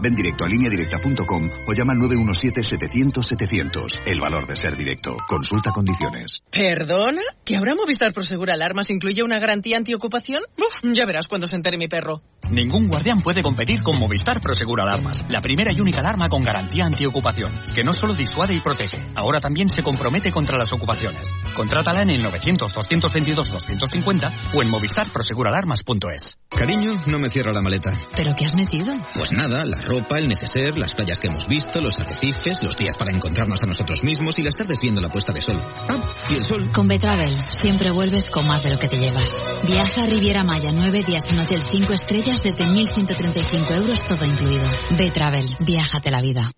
[0.00, 4.02] Ven directo a lineadirecta.com o llama al 917-700-700.
[4.06, 5.16] El valor de ser directo.
[5.28, 6.42] Consulta condiciones.
[6.50, 7.22] ¿Perdona?
[7.44, 10.42] ¿Que ahora Movistar Prosegur Alarmas incluye una garantía antiocupación?
[10.58, 12.22] Uf, ya verás cuando se entere mi perro.
[12.50, 16.86] Ningún guardián puede competir con Movistar Prosegur Alarmas, la primera y única alarma con garantía
[16.86, 21.28] antiocupación, que no solo disuade y protege, ahora también se compromete contra las ocupaciones.
[21.54, 26.38] Contrátala en el 900-222-250 o en movistarproseguralarmas.es.
[26.48, 27.90] Cariño, no me cierra la maleta.
[28.14, 28.94] ¿Pero qué has metido?
[29.14, 32.96] Pues nada, la ropa, el neceser, las playas que hemos visto, los arrecifes, los días
[32.96, 35.62] para encontrarnos a nosotros mismos y las tardes viendo la puesta de sol.
[35.88, 36.68] Ah, y el sol.
[36.74, 39.42] Con Betravel siempre vuelves con más de lo que te llevas.
[39.66, 44.68] Viaja a Riviera Maya nueve días en hotel 5 estrellas desde 1.135 euros todo incluido.
[44.90, 46.50] Betravel, viájate la vida.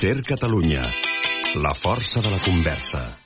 [0.00, 0.82] Ser Catalunya.
[1.56, 3.19] La força de la conversa.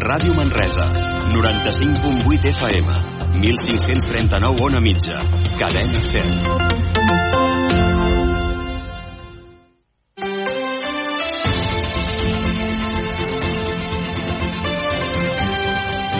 [0.00, 0.86] Ràdio Manresa,
[1.32, 2.86] 95.8 FM,
[3.40, 5.22] 1539 on a mitja,
[5.58, 6.86] cadena 100.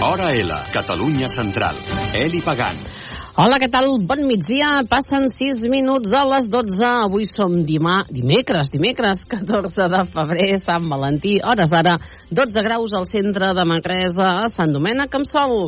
[0.01, 1.77] Hora L, Catalunya Central.
[2.15, 2.79] Eli Pagant.
[3.37, 3.85] Hola, què tal?
[4.09, 4.79] Bon migdia.
[4.89, 6.81] Passen 6 minuts a les 12.
[7.05, 11.37] Avui som dimà, dimecres, dimecres, 14 de febrer, Sant Valentí.
[11.45, 11.99] Hores ara,
[12.33, 15.67] 12 graus al centre de Manresa, a Sant Domènec amb sol.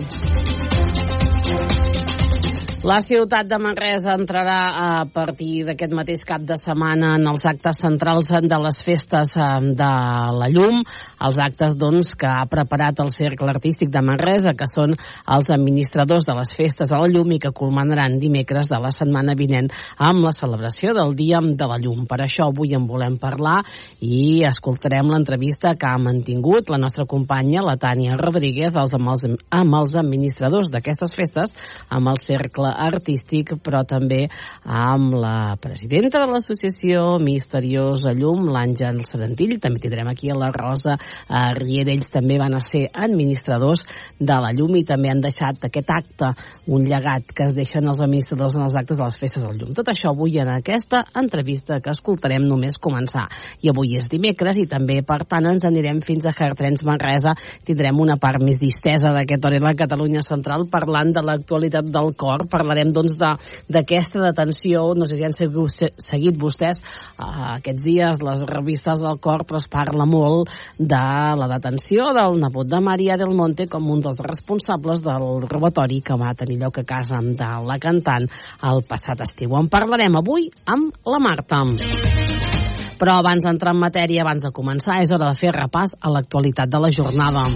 [2.86, 7.80] La ciutat de Manresa entrarà a partir d'aquest mateix cap de setmana en els actes
[7.82, 9.88] centrals de les festes eh, de
[10.38, 10.84] la llum,
[11.26, 16.28] els actes doncs, que ha preparat el Cercle Artístic de Manresa, que són els administradors
[16.28, 20.22] de les festes de la llum i que culminaran dimecres de la setmana vinent amb
[20.22, 22.06] la celebració del Dia de la Llum.
[22.06, 23.56] Per això avui en volem parlar
[24.06, 29.80] i escoltarem l'entrevista que ha mantingut la nostra companya, la Tània Rodríguez, amb, els, amb
[29.82, 31.58] els administradors d'aquestes festes,
[31.90, 34.26] amb el Cercle artístic, però també
[34.64, 39.58] amb la presidenta de l'associació Misteriosa Llum, l'Àngel Serentill.
[39.62, 41.94] També tindrem aquí a la Rosa eh, Riera.
[41.94, 43.84] Ells també van a ser administradors
[44.18, 46.32] de la llum i també han deixat aquest acte,
[46.68, 49.74] un llegat que es deixen els administradors en els actes de les festes del llum.
[49.76, 53.26] Tot això avui en aquesta entrevista que escoltarem només començar.
[53.62, 57.34] I avui és dimecres i també, per tant, ens anirem fins a Gertrens Manresa.
[57.66, 62.12] Tindrem una part més distesa d'aquest hora a la Catalunya Central parlant de l'actualitat del
[62.18, 68.22] cor, parlarem doncs d'aquesta de, detenció, no sé si han seguit, vostès uh, aquests dies
[68.24, 71.04] les revistes del cor, però es parla molt de
[71.38, 76.18] la detenció del nebot de Maria del Monte com un dels responsables del robatori que
[76.18, 78.28] va tenir lloc a casa de la cantant
[78.68, 79.56] el passat estiu.
[79.58, 81.64] En parlarem avui amb la Marta.
[82.98, 86.70] Però abans d'entrar en matèria, abans de començar, és hora de fer repàs a l'actualitat
[86.72, 87.46] de la jornada.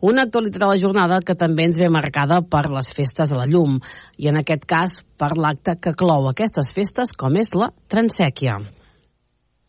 [0.00, 3.48] Una actualitat de la jornada que també ens ve marcada per les festes de la
[3.50, 3.80] llum
[4.16, 8.60] i en aquest cas per l'acte que clou aquestes festes com és la transèquia.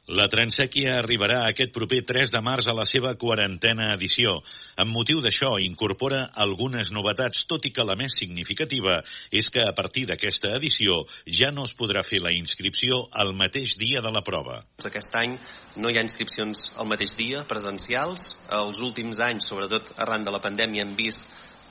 [0.09, 4.39] La Transèquia arribarà aquest proper 3 de març a la seva quarantena edició.
[4.81, 8.95] Amb motiu d'això, incorpora algunes novetats, tot i que la més significativa
[9.29, 11.03] és que a partir d'aquesta edició
[11.39, 14.63] ja no es podrà fer la inscripció el mateix dia de la prova.
[14.89, 15.37] Aquest any
[15.77, 18.31] no hi ha inscripcions el mateix dia, presencials.
[18.49, 21.29] Els últims anys, sobretot arran de la pandèmia, han vist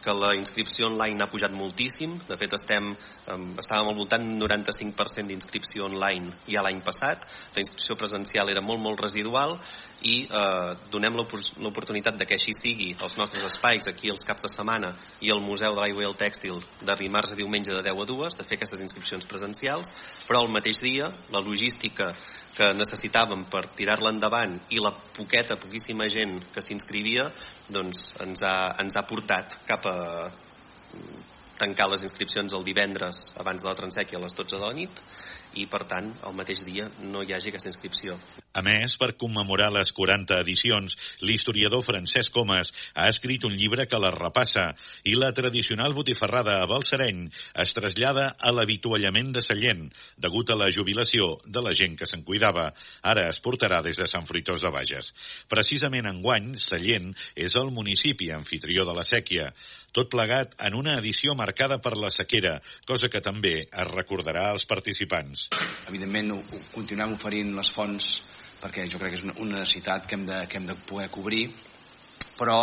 [0.08, 2.14] que la inscripció online ha pujat moltíssim.
[2.28, 2.94] De fet, estem,
[3.28, 7.26] estàvem al voltant d'un 95% d'inscripció online ja l'any passat.
[7.52, 9.58] La inscripció presencial era molt, molt residual
[10.06, 14.50] i eh, donem l'oportunitat de que així sigui els nostres espais aquí els caps de
[14.52, 18.04] setmana i el Museu de l'Aigua i el Tèxtil de dimarts a diumenge de 10
[18.04, 19.90] a 2 de fer aquestes inscripcions presencials
[20.28, 22.12] però el mateix dia la logística
[22.58, 27.28] que necessitàvem per tirar-la endavant i la poqueta, poquíssima gent que s'inscrivia
[27.70, 29.96] doncs ens ha, ens ha portat cap a
[31.58, 35.02] tancar les inscripcions el divendres abans de la transèquia a les 12 de la nit
[35.62, 38.18] i per tant el mateix dia no hi hagi aquesta inscripció.
[38.58, 44.00] A més, per commemorar les 40 edicions, l'historiador Francesc Comas ha escrit un llibre que
[44.02, 44.64] les repassa
[45.06, 47.20] i la tradicional botifarrada a Balsareny
[47.62, 49.84] es trasllada a l'avituallament de Sallent,
[50.18, 52.72] degut a la jubilació de la gent que se'n cuidava.
[53.12, 55.12] Ara es portarà des de Sant Fruitós de Bages.
[55.52, 59.52] Precisament enguany, Sallent és el municipi anfitrió de la sèquia.
[59.94, 62.56] Tot plegat en una edició marcada per la sequera,
[62.90, 65.46] cosa que també es recordarà als participants.
[65.86, 66.34] Evidentment,
[66.74, 68.18] continuem oferint les fonts
[68.62, 71.08] perquè jo crec que és una, una necessitat que hem, de, que hem de poder
[71.14, 71.46] cobrir,
[72.38, 72.58] però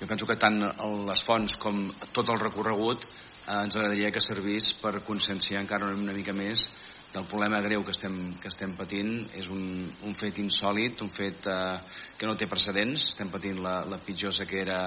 [0.00, 0.62] jo penso que tant
[1.06, 1.82] les fonts com
[2.14, 6.68] tot el recorregut eh, ens agradaria que servís per conscienciar encara una mica més
[7.12, 9.62] del problema greu que estem, que estem patint és un,
[10.06, 11.78] un fet insòlid, un fet eh,
[12.18, 13.08] que no té precedents.
[13.10, 14.84] Estem patint la, la pitjor sequera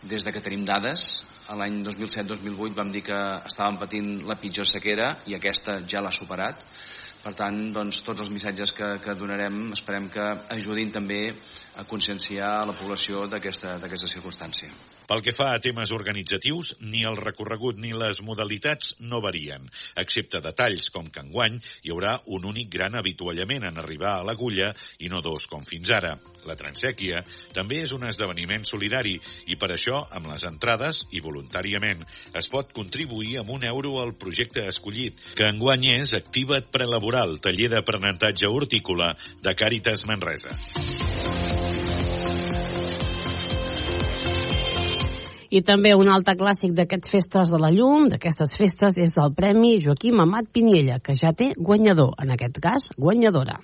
[0.00, 1.20] des de que tenim dades.
[1.50, 3.18] L'any 2007-2008 vam dir que
[3.48, 6.62] estàvem patint la pitjor sequera i aquesta ja l'ha superat.
[7.20, 10.24] Per tant, doncs, tots els missatges que, que donarem esperem que
[10.54, 11.18] ajudin també
[11.76, 13.78] a conscienciar la població d'aquesta
[14.10, 14.70] circumstància.
[15.10, 19.64] Pel que fa a temes organitzatius, ni el recorregut ni les modalitats no varien,
[19.98, 24.70] excepte detalls com que enguany hi haurà un únic gran avituallament en arribar a l'agulla
[25.02, 26.12] i no dos com fins ara.
[26.46, 27.24] La transèquia
[27.56, 29.16] també és un esdeveniment solidari
[29.50, 32.06] i per això, amb les entrades i voluntàriament,
[32.38, 37.72] es pot contribuir amb un euro al projecte escollit, que enguany és Activa't Prelaboral, taller
[37.74, 39.10] d'aprenentatge hortícola
[39.42, 40.54] de Càritas Manresa.
[45.50, 49.80] I també un altre clàssic d'aquests festes de la llum, d'aquestes festes, és el Premi
[49.82, 53.58] Joaquim Amat Piniella, que ja té guanyador, en aquest cas, guanyadora.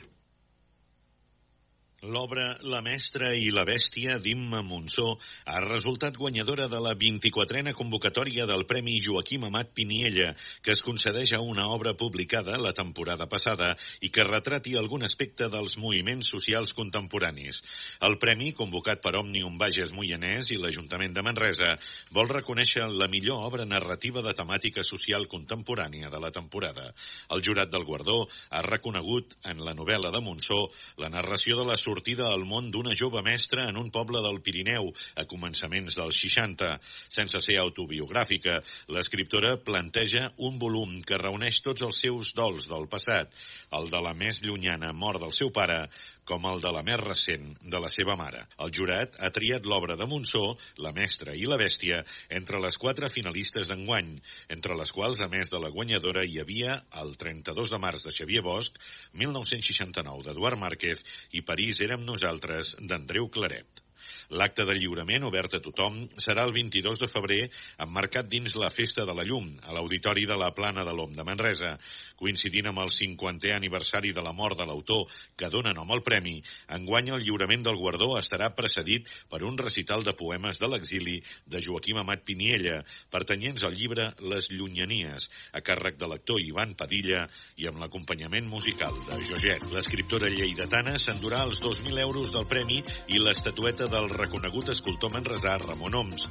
[2.06, 5.16] L'obra La mestra i la bèstia d'Imma Monsó
[5.50, 10.28] ha resultat guanyadora de la 24a convocatòria del Premi Joaquim Amat Piniella,
[10.62, 13.72] que es concedeix a una obra publicada la temporada passada
[14.06, 17.58] i que retrati algun aspecte dels moviments socials contemporanis.
[18.06, 21.72] El premi, convocat per Òmnium Bages Moianès i l'Ajuntament de Manresa,
[22.14, 26.92] vol reconèixer la millor obra narrativa de temàtica social contemporània de la temporada.
[27.34, 30.62] El jurat del guardó ha reconegut en la novel·la de Monsó
[31.02, 34.90] la narració de la sortida al món d'una jove mestra en un poble del Pirineu
[35.16, 36.68] a començaments dels 60.
[37.08, 38.58] Sense ser autobiogràfica,
[38.92, 43.32] l'escriptora planteja un volum que reuneix tots els seus dols del passat,
[43.78, 45.86] el de la més llunyana mort del seu pare,
[46.28, 48.42] com el de la més recent de la seva mare.
[48.64, 50.44] El jurat ha triat l'obra de Monsó,
[50.82, 52.02] La mestra i la bèstia,
[52.40, 54.12] entre les quatre finalistes d'enguany,
[54.56, 58.14] entre les quals, a més de la guanyadora, hi havia el 32 de març de
[58.18, 58.76] Xavier Bosch,
[59.14, 61.02] 1969 d'Eduard Márquez
[61.32, 63.86] i París érem nosaltres d'Andreu Claret.
[64.34, 67.42] L'acte de lliurament, obert a tothom, serà el 22 de febrer,
[67.84, 71.24] emmarcat dins la Festa de la Llum, a l'Auditori de la Plana de l'Om de
[71.26, 71.76] Manresa.
[72.18, 75.04] Coincidint amb el 50è aniversari de la mort de l'autor
[75.36, 76.40] que dona nom al premi,
[76.74, 81.60] enguany el lliurament del guardó estarà precedit per un recital de poemes de l'exili de
[81.62, 82.80] Joaquim Amat Piniella,
[83.12, 87.26] pertanyents al llibre Les Llunyanies, a càrrec de l'actor Ivan Padilla
[87.60, 89.68] i amb l'acompanyament musical de Joget.
[89.74, 92.82] L'escriptora lleidatana s'endurà els 2.000 euros del premi
[93.12, 96.26] i l'estatueta del reconegut escultor manresà Ramon Oms.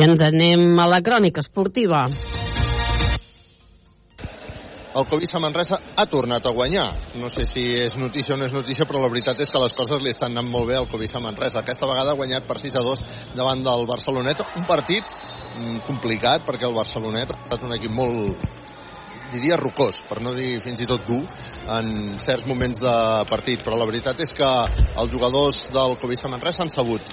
[0.00, 2.06] I ens anem a la crònica esportiva.
[4.90, 6.86] El Covisa Manresa ha tornat a guanyar.
[7.20, 9.74] No sé si és notícia o no és notícia, però la veritat és que les
[9.76, 11.60] coses li estan anant molt bé al Covisa Manresa.
[11.60, 13.04] Aquesta vegada ha guanyat per 6 a 2
[13.38, 14.42] davant del Barcelonet.
[14.58, 15.06] Un partit
[15.86, 18.44] complicat perquè el Barcelonet ha estat un equip molt
[19.30, 21.22] diria rocós, per no dir fins i tot dur
[21.70, 22.94] en certs moments de
[23.30, 24.48] partit, però la veritat és que
[24.98, 27.06] els jugadors del Covisa Manresa han sabut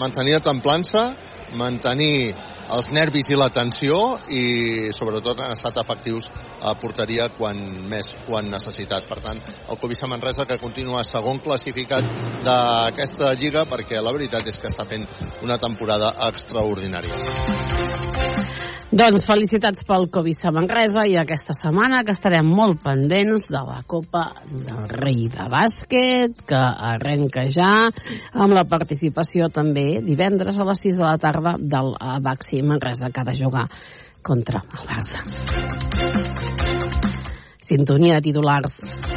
[0.00, 1.10] mantenir la templança,
[1.58, 2.32] mantenir
[2.70, 3.96] els nervis i la tensió
[4.30, 6.30] i sobretot han estat efectius
[6.62, 9.08] a porteria quan més ho han necessitat.
[9.10, 12.06] Per tant, el Covisa Manresa que continua segon classificat
[12.46, 15.06] d'aquesta lliga perquè la veritat és que està fent
[15.42, 18.49] una temporada extraordinària.
[18.90, 24.24] Doncs felicitats pel Covisa Manresa i aquesta setmana que estarem molt pendents de la Copa
[24.50, 26.58] del Rei de Bàsquet que
[26.90, 31.94] arrenca ja amb la participació també divendres a les 6 de la tarda del
[32.26, 33.68] Baxi Manresa que ha de jugar
[34.26, 36.59] contra el Barça.
[37.70, 38.72] Sintonia de titulars.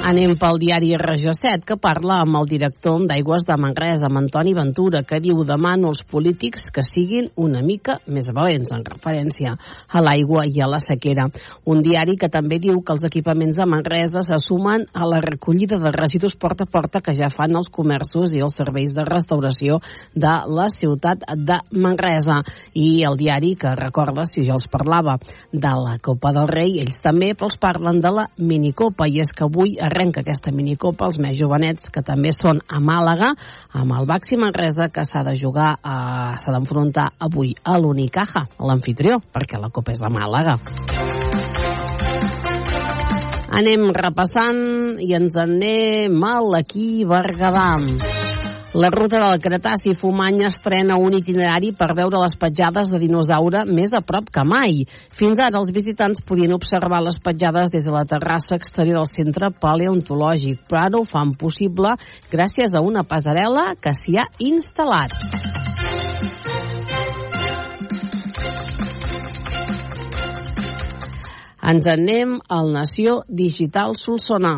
[0.06, 4.52] Anem pel diari Regió 7, que parla amb el director d'Aigües de Manresa, amb Antoni
[4.54, 9.56] Ventura, que diu demano als polítics que siguin una mica més valents, en referència
[9.90, 11.26] a l'aigua i a la sequera.
[11.66, 15.82] Un diari que també diu que els equipaments de Manresa se sumen a la recollida
[15.82, 19.80] de residus porta a porta que ja fan els comerços i els serveis de restauració
[20.14, 22.44] de la ciutat de Manresa.
[22.78, 25.18] I el diari que recorda, si jo els parlava,
[25.50, 29.46] de la Copa del Rei, ells també, els parlen de la minicopa i és que
[29.48, 33.32] avui arrenca aquesta minicopa els més jovenets que també són a Màlaga
[33.74, 39.20] amb el Baxi Manresa que s'ha de jugar eh, s'ha d'enfrontar avui a l'Unicaja, l'anfitrió,
[39.34, 40.60] perquè la copa és a Màlaga.
[43.54, 48.23] Anem repassant i ens anem a l'equí Berguedà.
[48.74, 53.94] La ruta del Cretaci Fumany estrena un itinerari per veure les petjades de dinosaure més
[53.94, 54.80] a prop que mai.
[55.14, 59.52] Fins ara els visitants podien observar les petjades des de la terrassa exterior del centre
[59.62, 61.94] paleontològic, però ara ho fan possible
[62.34, 65.14] gràcies a una passarel·la que s'hi ha instal·lat.
[71.62, 74.58] Ens anem al Nació Digital Solsona.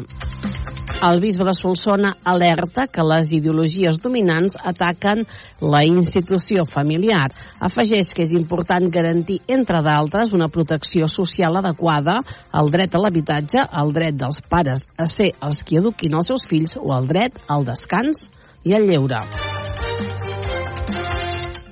[1.06, 5.26] El bisbe de Solsona alerta que les ideologies dominants ataquen
[5.62, 7.28] la institució familiar.
[7.68, 12.22] Afegeix que és important garantir, entre d'altres, una protecció social adequada,
[12.54, 16.48] el dret a l'habitatge, el dret dels pares a ser els qui eduquin els seus
[16.50, 18.30] fills o el dret al descans
[18.64, 19.22] i al lleure.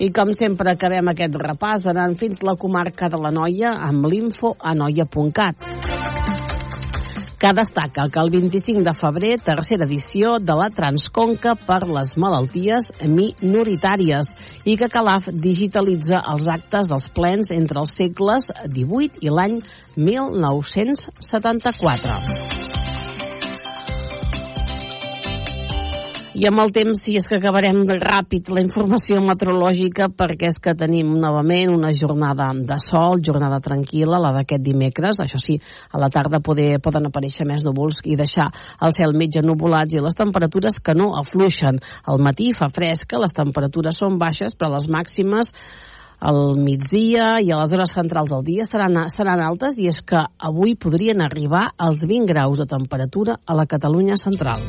[0.04, 4.52] I com sempre acabem aquest repàs anant fins la comarca de la Noia amb l'info
[4.60, 5.74] a noia.cat
[7.44, 12.96] que destaca que el 25 de febrer, tercera edició de la Transconca per les malalties
[13.04, 14.32] minoritàries
[14.64, 19.60] i que Calaf digitalitza els actes dels plens entre els segles XVIII i l'any
[20.00, 22.73] 1974.
[26.34, 30.74] I amb el temps, si és que acabarem ràpid la informació meteorològica, perquè és que
[30.74, 35.22] tenim novament una jornada de sol, jornada tranquil·la, la d'aquest dimecres.
[35.22, 35.60] Això sí,
[35.94, 38.48] a la tarda poder, poden aparèixer més núvols i deixar
[38.82, 41.78] el cel mig ennuvolats i les temperatures que no afluixen.
[42.10, 45.54] Al matí fa fresca, les temperatures són baixes, però les màximes
[46.18, 50.26] al migdia i a les hores centrals del dia seran, seran altes i és que
[50.42, 54.64] avui podrien arribar als 20 graus de temperatura a la Catalunya central.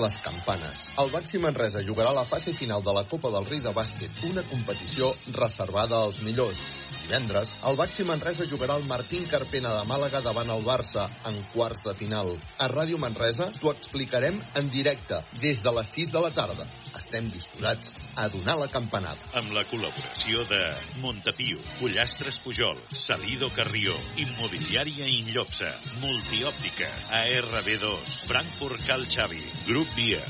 [0.00, 0.86] Les campanes.
[1.02, 4.44] El Baxi Manresa jugarà la fase final de la Copa del Rei de Bàsquet, una
[4.48, 6.64] competició reservada als millors.
[7.10, 11.80] Divendres, el Baxi Manresa jugarà el Martín Carpena de Màlaga davant el Barça en quarts
[11.82, 12.28] de final.
[12.62, 16.68] A Ràdio Manresa t'ho explicarem en directe des de les 6 de la tarda.
[17.00, 19.18] Estem disposats a donar la campanada.
[19.42, 20.62] Amb la col·laboració de
[21.02, 23.98] Montepio, Pollastres Pujol, Salido Carrió,
[24.28, 25.74] Immobiliària Inllopsa,
[26.04, 30.22] Multiòptica, ARB2, Frankfurt Cal Xavi, Grup Via.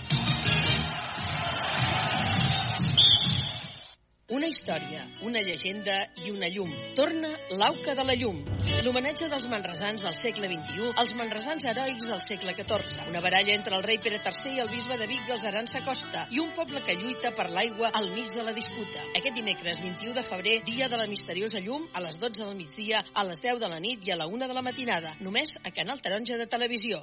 [4.30, 6.70] Una història, una llegenda i una llum.
[6.94, 8.36] Torna l'Auca de la Llum.
[8.86, 13.08] L'homenatge dels manresans del segle XXI als manresans heroics del segle XIV.
[13.10, 16.28] Una baralla entre el rei Pere III i el bisbe de Vic dels Arança Costa
[16.30, 19.02] i un poble que lluita per l'aigua al mig de la disputa.
[19.18, 23.02] Aquest dimecres 21 de febrer, dia de la misteriosa llum, a les 12 del migdia,
[23.12, 25.16] a les 10 de la nit i a la 1 de la matinada.
[25.18, 27.02] Només a Canal Taronja de Televisió.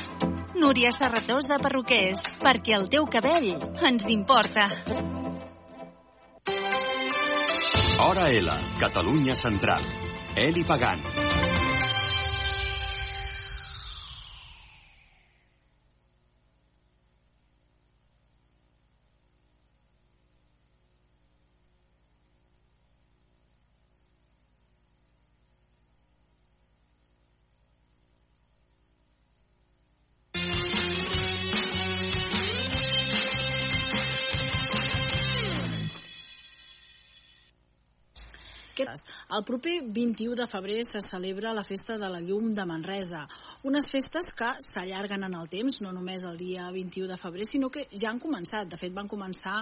[0.61, 3.47] Núria Serratós de Perruquers, perquè el teu cabell
[3.89, 4.67] ens importa.
[8.05, 8.53] Hora L,
[8.85, 9.81] Catalunya Central.
[10.37, 11.30] Eli Pagant.
[39.31, 43.21] El proper 21 de febrer se celebra la Festa de la Llum de Manresa.
[43.63, 47.69] Unes festes que s'allarguen en el temps, no només el dia 21 de febrer, sinó
[47.71, 48.67] que ja han començat.
[48.67, 49.53] De fet, van començar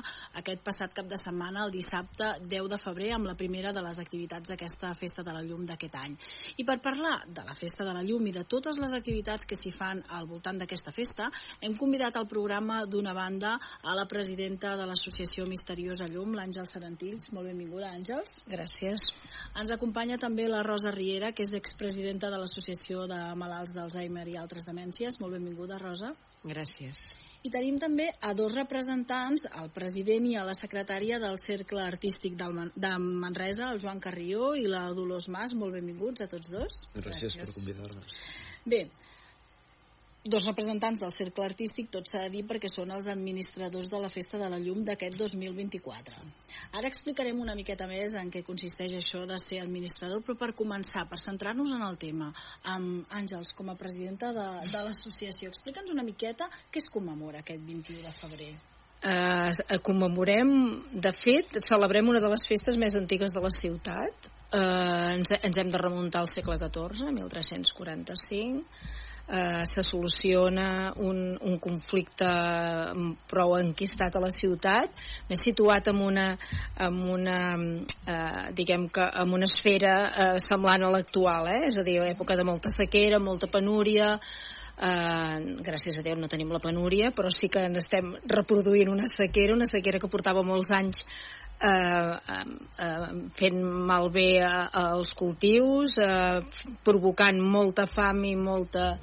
[0.41, 3.99] aquest passat cap de setmana, el dissabte 10 de febrer, amb la primera de les
[4.01, 6.17] activitats d'aquesta Festa de la Llum d'aquest any.
[6.57, 9.59] I per parlar de la Festa de la Llum i de totes les activitats que
[9.59, 11.29] s'hi fan al voltant d'aquesta festa,
[11.61, 17.29] hem convidat al programa d'una banda a la presidenta de l'Associació Misteriosa Llum, l'Àngels Sarantills.
[17.38, 18.41] Molt benvinguda, Àngels.
[18.49, 19.11] Gràcies.
[19.59, 24.37] Ens acompanya també la Rosa Riera, que és expresidenta de l'Associació de Malalts d'Alzheimer i
[24.39, 25.17] altres demències.
[25.19, 26.13] Molt benvinguda, Rosa.
[26.47, 27.01] Gràcies.
[27.43, 32.35] I tenim també a dos representants, el president i a la secretària del Cercle Artístic
[32.39, 35.55] de Manresa, el Joan Carrió i la Dolors Mas.
[35.55, 36.81] Molt benvinguts a tots dos.
[36.95, 37.39] Gràcies, Gràcies.
[37.43, 38.19] per convidar-nos.
[38.65, 38.83] Bé,
[40.23, 44.09] dos representants del Cercle Artístic, tot s'ha de dir perquè són els administradors de la
[44.11, 46.23] Festa de la Llum d'aquest 2024.
[46.75, 51.05] Ara explicarem una miqueta més en què consisteix això de ser administrador, però per començar,
[51.09, 52.33] per centrar-nos en el tema,
[52.67, 57.63] amb Àngels, com a presidenta de, de l'associació, explica'ns una miqueta què es commemora aquest
[57.63, 58.51] 21 de febrer.
[58.99, 60.49] Uh, commemorem,
[60.91, 65.59] de fet, celebrem una de les festes més antigues de la ciutat, eh, ens, ens
[65.61, 68.65] hem de remuntar al segle XIV, 1345,
[69.29, 72.29] eh, se soluciona un, un conflicte
[73.29, 74.93] prou enquistat a la ciutat,
[75.29, 76.27] més situat en una,
[76.81, 81.67] en una eh, diguem que en una esfera eh, semblant a l'actual, eh?
[81.69, 84.17] és a dir, època de molta sequera, molta penúria,
[84.79, 89.51] Uh, gràcies a Déu no tenim la penúria, però sí que estem reproduint una sequera,
[89.51, 91.01] una sequera que portava molts anys
[91.59, 92.35] eh,
[92.85, 96.39] eh, fent malbé als cultius, eh,
[96.83, 98.95] provocant molta fam i molta,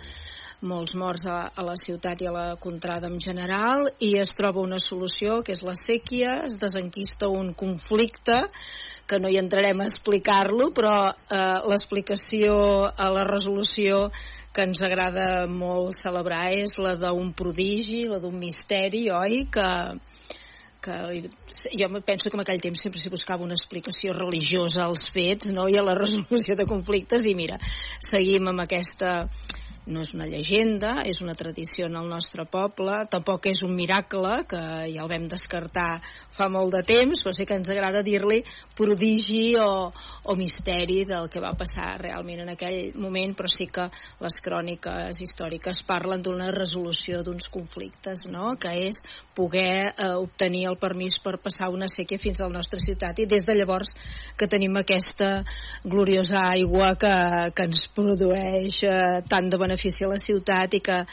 [0.66, 4.64] molts morts a, a la ciutat i a la contrada en general i es troba
[4.64, 8.40] una solució que és la sèquia, es desenquista un conflicte
[9.06, 12.56] que no hi entrarem a explicar-lo, però eh, l'explicació
[12.90, 14.08] a la resolució
[14.56, 19.42] que ens agrada molt celebrar és la d'un prodigi, la d'un misteri, oi?
[19.52, 19.68] Que,
[20.86, 25.50] que jo penso que en aquell temps sempre s'hi buscava una explicació religiosa als fets
[25.52, 25.66] no?
[25.68, 27.58] i a la resolució de conflictes i mira,
[28.00, 29.16] seguim amb aquesta
[29.86, 34.32] no és una llegenda, és una tradició en el nostre poble, tampoc és un miracle,
[34.50, 36.00] que ja el vam descartar
[36.36, 38.42] fa molt de temps, però sí que ens agrada dir-li
[38.76, 39.92] prodigi o,
[40.26, 43.86] o misteri del que va passar realment en aquell moment, però sí que
[44.20, 48.56] les cròniques històriques parlen d'una resolució d'uns conflictes, no?
[48.60, 49.02] que és
[49.38, 53.28] poder eh, obtenir el permís per passar una sèquia fins a la nostra ciutat i
[53.30, 53.94] des de llavors
[54.36, 55.30] que tenim aquesta
[55.84, 57.14] gloriosa aigua que,
[57.54, 61.04] que ens produeix eh, tant de benefici a la ciutat i que,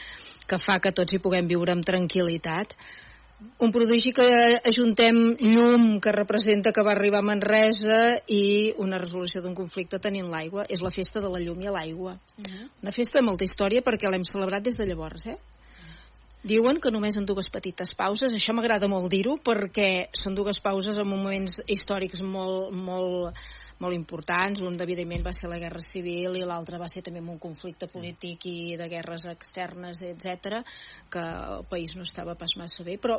[0.46, 2.76] que fa que tots hi puguem viure amb tranquil·litat
[3.58, 4.26] un prodigi que
[4.64, 10.30] ajuntem llum que representa que va arribar a Manresa i una resolució d'un conflicte tenint
[10.30, 10.66] l'aigua.
[10.68, 12.14] És la festa de la llum i l'aigua.
[12.38, 12.68] Uh -huh.
[12.82, 15.36] Una festa de molta història perquè l'hem celebrat des de llavors, eh?
[16.42, 20.98] Diuen que només en dues petites pauses, això m'agrada molt dir-ho perquè són dues pauses
[20.98, 23.34] en moments històrics molt, molt,
[23.82, 24.62] molt importants.
[24.64, 28.46] Un, evidentment, va ser la Guerra Civil i l'altre va ser també un conflicte polític
[28.50, 30.62] i de guerres externes, etc
[31.10, 33.18] que el país no estava pas massa bé, però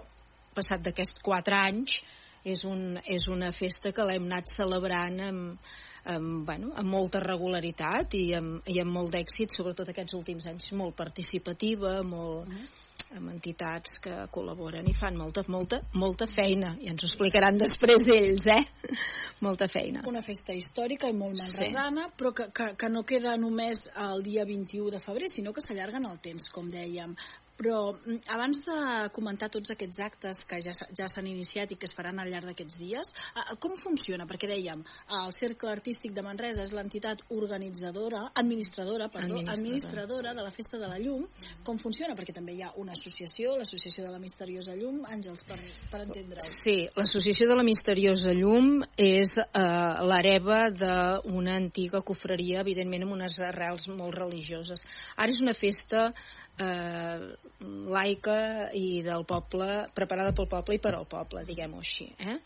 [0.55, 1.99] passat d'aquests quatre anys
[2.45, 5.69] és, un, és una festa que l'hem anat celebrant amb,
[6.13, 10.71] amb, bueno, amb molta regularitat i amb, i amb molt d'èxit, sobretot aquests últims anys,
[10.77, 12.84] molt participativa, molt, mm -hmm
[13.15, 18.07] amb entitats que col·laboren i fan molta, molta, molta feina i ens ho explicaran després
[18.15, 18.91] ells, eh?
[19.45, 20.03] molta feina.
[20.09, 22.17] Una festa històrica i molt manresana, sí.
[22.17, 26.01] però que, que, que no queda només el dia 21 de febrer, sinó que s'allarga
[26.01, 27.15] en el temps, com dèiem.
[27.55, 28.77] Però mm, abans de
[29.15, 32.49] comentar tots aquests actes que ja, ja s'han iniciat i que es faran al llarg
[32.49, 33.13] d'aquests dies,
[33.63, 34.27] com funciona?
[34.27, 34.83] Perquè dèiem,
[35.19, 39.55] el Cercle Artístic de Manresa és l'entitat organitzadora, administradora, perdó, administradora.
[39.55, 41.25] administradora de la Festa de la Llum.
[41.63, 42.15] Com funciona?
[42.17, 45.03] Perquè també hi ha una associació, l'Associació de la Misteriosa Llum.
[45.07, 45.59] Àngels, per,
[45.91, 46.43] per entendre-ho.
[46.45, 49.63] Sí, l'Associació de la Misteriosa Llum és eh,
[50.09, 54.85] l'hereva d'una antiga cofreria, evidentment amb unes arrels molt religioses.
[55.15, 56.09] Ara és una festa
[56.59, 57.19] eh,
[57.95, 62.07] laica i del poble, preparada pel poble i per al poble, diguem-ho així.
[62.19, 62.37] Eh?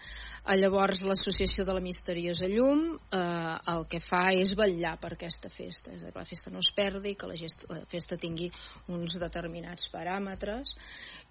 [0.59, 5.93] Llavors l'associació de la misteriosa llum eh, el que fa és vetllar per aquesta festa,
[5.93, 8.49] és a dir, que la festa no es perdi, que la, gesta, la festa tingui
[8.95, 10.75] uns determinats paràmetres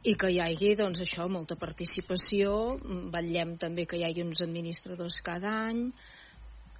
[0.07, 2.79] i que hi hagi doncs, això molta participació,
[3.13, 5.89] vetllem també que hi hagi uns administradors cada any,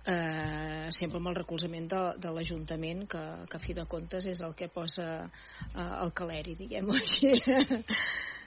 [0.09, 4.43] eh, sempre amb el recolzament de, de l'Ajuntament que, que a fi de comptes és
[4.47, 7.35] el que posa eh, el caleri, diguem-ho així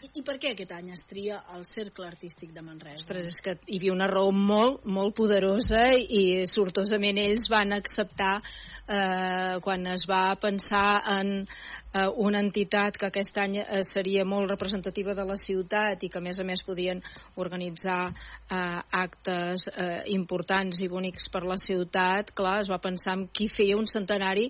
[0.01, 3.03] I, per què aquest any es tria el Cercle Artístic de Manresa?
[3.03, 8.39] Ostres, és que hi havia una raó molt, molt poderosa i sortosament ells van acceptar
[8.41, 14.49] eh, quan es va pensar en eh, una entitat que aquest any eh, seria molt
[14.49, 17.03] representativa de la ciutat i que a més a més podien
[17.45, 18.57] organitzar eh,
[19.05, 23.77] actes eh, importants i bonics per la ciutat, clar, es va pensar en qui feia
[23.77, 24.49] un centenari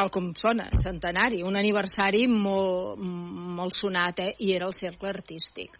[0.00, 4.30] tal com sona, centenari, un aniversari molt, molt sonat, eh?
[4.46, 5.76] i era el Cercle Artístic.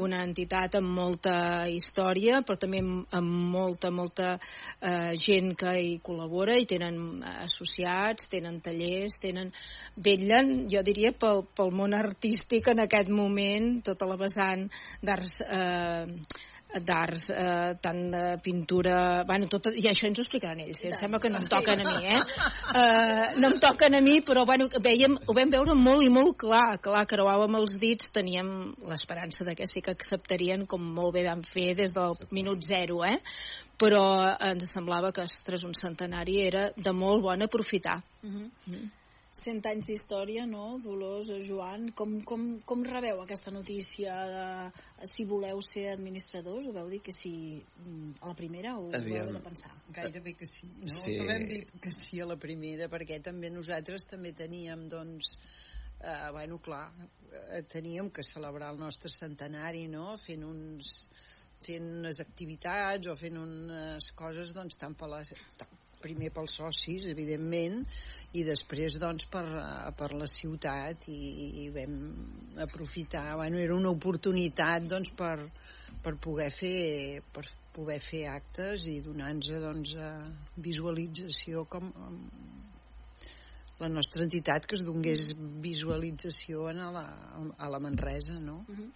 [0.00, 6.56] Una entitat amb molta història, però també amb, molta, molta eh, gent que hi col·labora,
[6.56, 9.52] i tenen associats, tenen tallers, tenen...
[9.98, 14.68] vetllen, jo diria, pel, pel món artístic en aquest moment, tota la vessant
[15.04, 15.42] d'arts...
[15.44, 19.24] Eh, d'arts, eh, tant de pintura...
[19.26, 20.92] Bueno, tot, I això ens ho explicaran ells, eh?
[20.96, 22.18] sembla que no em toquen a mi, eh?
[22.80, 26.36] eh no em toquen a mi, però bueno, veiem, ho vam veure molt i molt
[26.44, 28.52] clar, clar, creuàvem els dits, teníem
[28.90, 33.00] l'esperança de que sí que acceptarien, com molt bé vam fer des del minut zero,
[33.08, 33.16] eh?
[33.78, 34.04] però
[34.42, 38.00] ens semblava que, ostres, un centenari era de molt bon aprofitar.
[38.22, 38.50] Uh -huh.
[38.66, 38.86] mm.
[39.36, 40.78] 100 anys d'història, no?
[40.82, 46.66] Dolors, Joan, com, com, com rebeu aquesta notícia de si voleu ser administradors?
[46.66, 49.28] Ho veu dir que sí mm, a la primera o Aviam.
[49.28, 49.72] ho heu de pensar?
[49.94, 50.88] Gairebé que sí, no?
[50.88, 51.18] Sí.
[51.18, 51.18] Sí.
[51.28, 55.34] Vam dir que sí a la primera, perquè també nosaltres també teníem, doncs,
[56.00, 56.86] eh, bueno, clar,
[57.28, 61.02] eh, teníem que celebrar el nostre centenari, no?, fent uns
[61.58, 65.24] fent unes activitats o fent unes coses, doncs, tant per la,
[65.58, 67.82] tant, primer pels socis, evidentment,
[68.38, 71.20] i després, doncs, per, eh, per la ciutat i,
[71.64, 71.94] i vam
[72.66, 75.36] aprofitar, bueno, era una oportunitat, doncs, per,
[76.04, 77.46] per poder fer per
[77.78, 80.10] poder fer actes i donar-nos doncs, a
[80.64, 81.92] visualització com
[83.78, 85.30] la nostra entitat que es donés
[85.62, 87.04] visualització a la,
[87.54, 88.64] a la Manresa, no?
[88.66, 88.90] Uh -huh.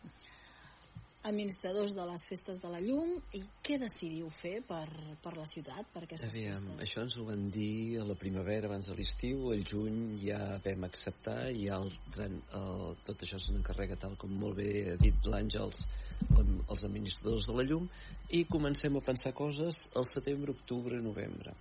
[1.23, 4.87] Administradors de les festes de la llum i què decidiu fer per,
[5.23, 6.81] per la ciutat, per aquestes Aviam, festes?
[6.87, 10.87] això ens ho van dir a la primavera abans de l'estiu, el juny ja vam
[10.89, 15.31] acceptar i el, el, el, tot això se n'encarrega tal com molt bé ha dit
[15.31, 15.85] l'Àngels
[16.33, 17.87] els administradors de la llum
[18.35, 21.55] i comencem a pensar coses al setembre, octubre, novembre.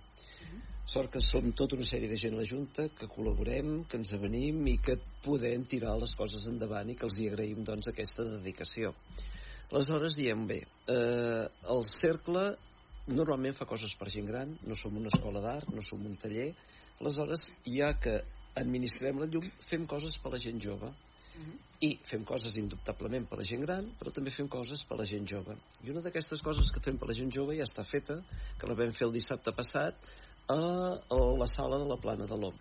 [0.92, 4.10] Sort que som tota una sèrie de gent a la Junta que col·laborem, que ens
[4.16, 8.26] avenim i que podem tirar les coses endavant i que els hi agraïm doncs aquesta
[8.26, 8.90] dedicació
[9.72, 10.60] aleshores diem bé
[10.92, 12.44] eh, el cercle
[13.08, 16.52] normalment fa coses per gent gran no som una escola d'art, no som un taller.
[17.00, 18.20] Aleshores ja que
[18.60, 20.92] administrem la llum fem coses per la gent jove.
[21.82, 25.24] I fem coses indubtablement per la gent gran però també fem coses per la gent
[25.26, 25.56] jove.
[25.82, 28.20] I una d'aquestes coses que fem per la gent jove ja està feta
[28.60, 29.98] que la vam fer el dissabte passat
[30.52, 30.60] a,
[31.40, 32.60] la sala de la Plana de l'OM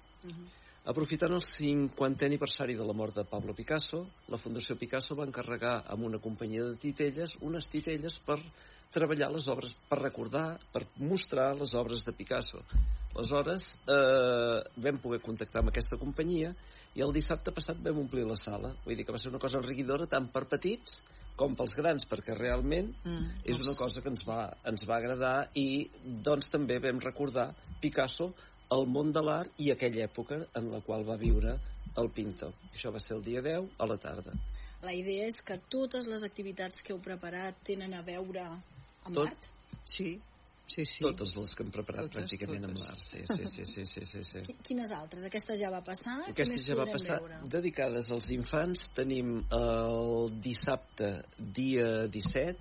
[0.82, 4.00] Aprofitant el 50è aniversari de la mort de Pablo Picasso,
[4.34, 8.40] la Fundació Picasso va encarregar amb una companyia de titelles unes titelles per
[8.92, 12.64] treballar les obres, per recordar, per mostrar les obres de Picasso.
[13.14, 16.56] Aleshores, eh, vam poder contactar amb aquesta companyia
[16.98, 18.74] i el dissabte passat vam omplir la sala.
[18.84, 21.04] Vull dir que va ser una cosa enriquidora tant per petits
[21.38, 25.50] com pels grans, perquè realment Mm, és una cosa que ens va, ens va agradar
[25.58, 25.90] i
[26.26, 28.34] doncs també vam recordar Picasso
[28.72, 31.58] el món de l'art i aquella època en la qual va viure
[32.00, 32.54] el pintor.
[32.74, 34.32] Això va ser el dia 10 a la tarda.
[34.82, 39.26] La idea és que totes les activitats que heu preparat tenen a veure amb Tot-
[39.28, 39.48] l'art?
[39.84, 40.16] Sí,
[40.72, 41.04] sí, sí.
[41.04, 42.88] Totes les que hem preparat Totes, pràcticament amb totes.
[42.88, 43.04] l'art.
[43.04, 44.40] Sí, sí, sí, sí, sí, sí, sí.
[44.48, 45.26] Qui- Quines altres?
[45.28, 46.22] Aquesta ja va passar?
[46.32, 47.20] Aquesta ja va passar.
[47.20, 47.42] veure?
[47.52, 52.56] Dedicades als infants tenim el dissabte, dia 17,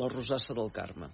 [0.00, 1.10] la Rosassa del Carme.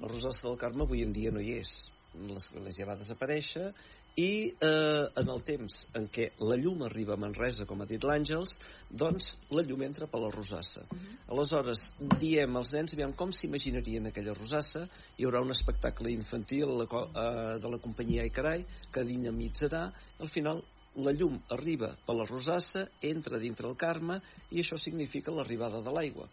[0.00, 1.86] La Rosassa del Carme avui en dia no hi és.
[2.26, 3.70] L'església va desaparèixer
[4.16, 8.02] i eh, en el temps en què la llum arriba a Manresa, com ha dit
[8.04, 8.54] l'Àngels,
[8.88, 10.86] doncs la llum entra per la Rosassa.
[11.28, 11.90] Aleshores,
[12.22, 14.86] diem als nens, aviam com s'imaginarien aquella Rosassa,
[15.18, 19.84] hi haurà un espectacle infantil la, eh, de la companyia Icarai que dinamitzarà,
[20.24, 20.64] al final
[21.04, 25.92] la llum arriba per la Rosassa, entra dintre el Carme i això significa l'arribada de
[25.92, 26.24] l'aigua.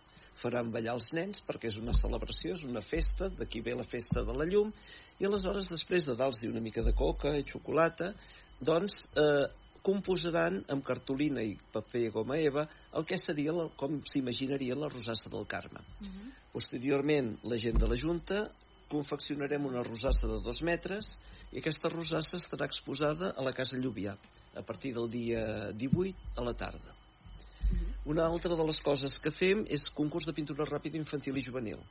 [0.44, 4.26] Faran ballar els nens perquè és una celebració, és una festa, d'aquí ve la festa
[4.28, 4.74] de la llum,
[5.20, 8.12] i aleshores després de dar-los una mica de coca i xocolata,
[8.60, 9.46] doncs eh,
[9.84, 12.64] composaran amb cartolina i paper goma eva
[12.96, 15.84] el que seria la, com s'imaginaria la rosassa del Carme.
[16.54, 18.46] Posteriorment, la gent de la Junta
[18.94, 21.16] confeccionarem una rosassa de dos metres
[21.52, 24.16] i aquesta rosassa estarà exposada a la Casa Lluvià
[24.56, 27.03] a partir del dia 18 a la tarda.
[28.06, 31.84] Una altra de les coses que fem és concurs de pintura ràpida infantil i juvenil.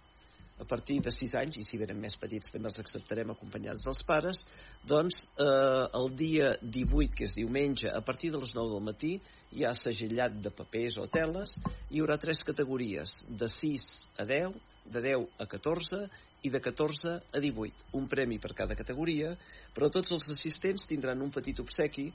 [0.60, 4.02] A partir de 6 anys, i si venen més petits també els acceptarem acompanyats dels
[4.04, 4.42] pares,
[4.84, 9.14] doncs eh, el dia 18, que és diumenge, a partir de les 9 del matí,
[9.56, 11.56] hi ha segellat de papers o teles,
[11.88, 13.88] hi haurà tres categories, de 6
[14.20, 14.60] a 10,
[14.92, 16.02] de 10 a 14
[16.44, 17.88] i de 14 a 18.
[17.96, 19.32] Un premi per cada categoria,
[19.72, 22.10] però tots els assistents tindran un petit obsequi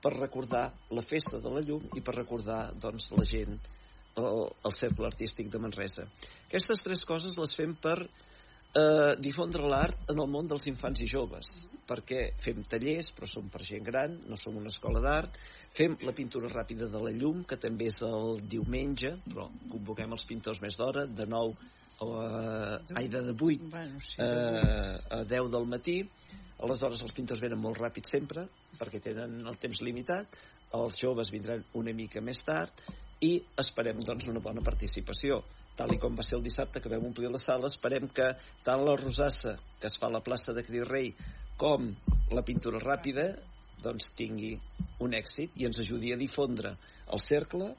[0.00, 3.58] per recordar la festa de la llum i per recordar doncs, la gent
[4.16, 6.06] el, el cercle artístic de Manresa.
[6.48, 11.08] Aquestes tres coses les fem per eh, difondre l'art en el món dels infants i
[11.10, 11.52] joves,
[11.88, 15.36] perquè fem tallers, però som per gent gran, no som una escola d'art,
[15.74, 20.26] fem la pintura ràpida de la llum, que també és el diumenge, però convoquem els
[20.26, 21.54] pintors més d'hora, de 9
[22.00, 25.98] a, ai, de 8 bueno, sí, eh, a 10 del matí,
[26.60, 28.46] aleshores els pintors venen molt ràpid sempre,
[28.78, 30.38] perquè tenen el temps limitat,
[30.76, 32.72] els joves vindran una mica més tard,
[33.20, 35.42] i esperem doncs una bona participació.
[35.76, 38.26] Tal i com va ser el dissabte que vam omplir la sala esperem que
[38.64, 41.12] tant la rosassa que es fa a la plaça de Cri Rei
[41.60, 41.86] com
[42.32, 43.30] la pintura ràpida
[43.80, 44.54] doncs tingui
[45.04, 46.74] un èxit i ens ajudi a difondre
[47.12, 47.70] el cercle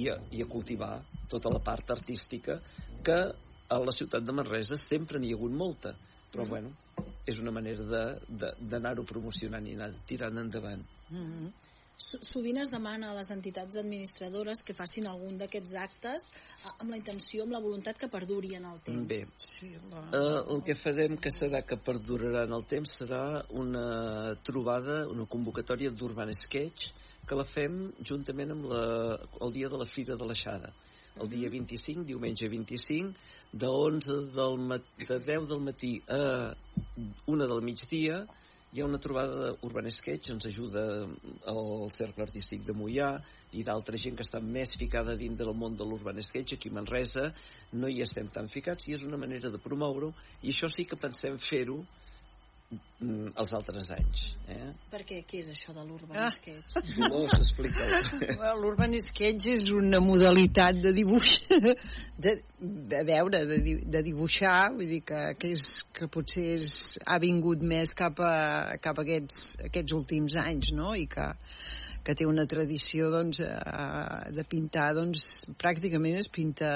[0.00, 0.94] i a, i a cultivar
[1.28, 2.60] tota la part artística
[3.04, 3.18] que
[3.70, 5.94] a la ciutat de Manresa sempre n'hi ha hagut molta
[6.30, 6.70] però bueno,
[7.26, 11.50] és una manera de- de- d'anar-ho promocionant i anar tirant endavant Mm -hmm.
[12.22, 16.22] Sovint es demana a les entitats administradores que facin algun d'aquests actes
[16.78, 19.06] amb la intenció, amb la voluntat que perduri en el temps.
[19.06, 20.00] Bé, sí, la...
[20.00, 25.26] uh, el que farem que serà que perdurarà en el temps serà una trobada, una
[25.26, 26.92] convocatòria d'Urban Sketch
[27.28, 30.72] que la fem juntament amb la, el dia de la Fira de l'Aixada
[31.20, 33.14] el dia 25, diumenge 25,
[33.52, 36.54] de 11 del de 10 del matí a
[37.26, 38.24] 1 del migdia,
[38.72, 40.84] hi ha una trobada d'Urban Sketch, ens ajuda
[41.50, 43.16] el Cercle Artístic de Mollà
[43.58, 46.76] i d'altra gent que està més ficada dins del món de l'Urban Sketch, aquí a
[46.76, 47.32] Manresa.
[47.74, 50.12] No hi estem tan ficats i és una manera de promoure-ho.
[50.46, 51.80] I això sí que pensem fer-ho
[53.00, 54.24] els altres anys.
[54.52, 54.68] Eh?
[54.92, 55.22] Per què?
[55.26, 56.28] Què és això de l'Urban Ah.
[56.34, 56.76] Sketch?
[57.00, 57.86] No s'explica.
[58.40, 61.32] Well, L'Urban Sketch és una modalitat de dibuix,
[62.26, 63.60] de, de veure, de,
[63.96, 66.74] de dibuixar, vull dir que, que, és, que potser és,
[67.06, 68.34] ha vingut més cap a,
[68.84, 70.92] cap a aquests, aquests últims anys, no?
[70.94, 71.30] I que,
[72.04, 75.24] que té una tradició doncs, eh, de pintar doncs,
[75.60, 76.70] pràcticament es pinta,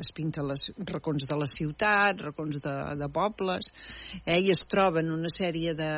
[0.00, 3.70] es pinta les racons de la ciutat, racons de, de pobles
[4.24, 5.92] eh, i es troben una sèrie de,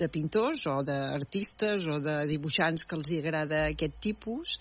[0.00, 4.56] de pintors o d'artistes o de dibuixants que els hi agrada aquest tipus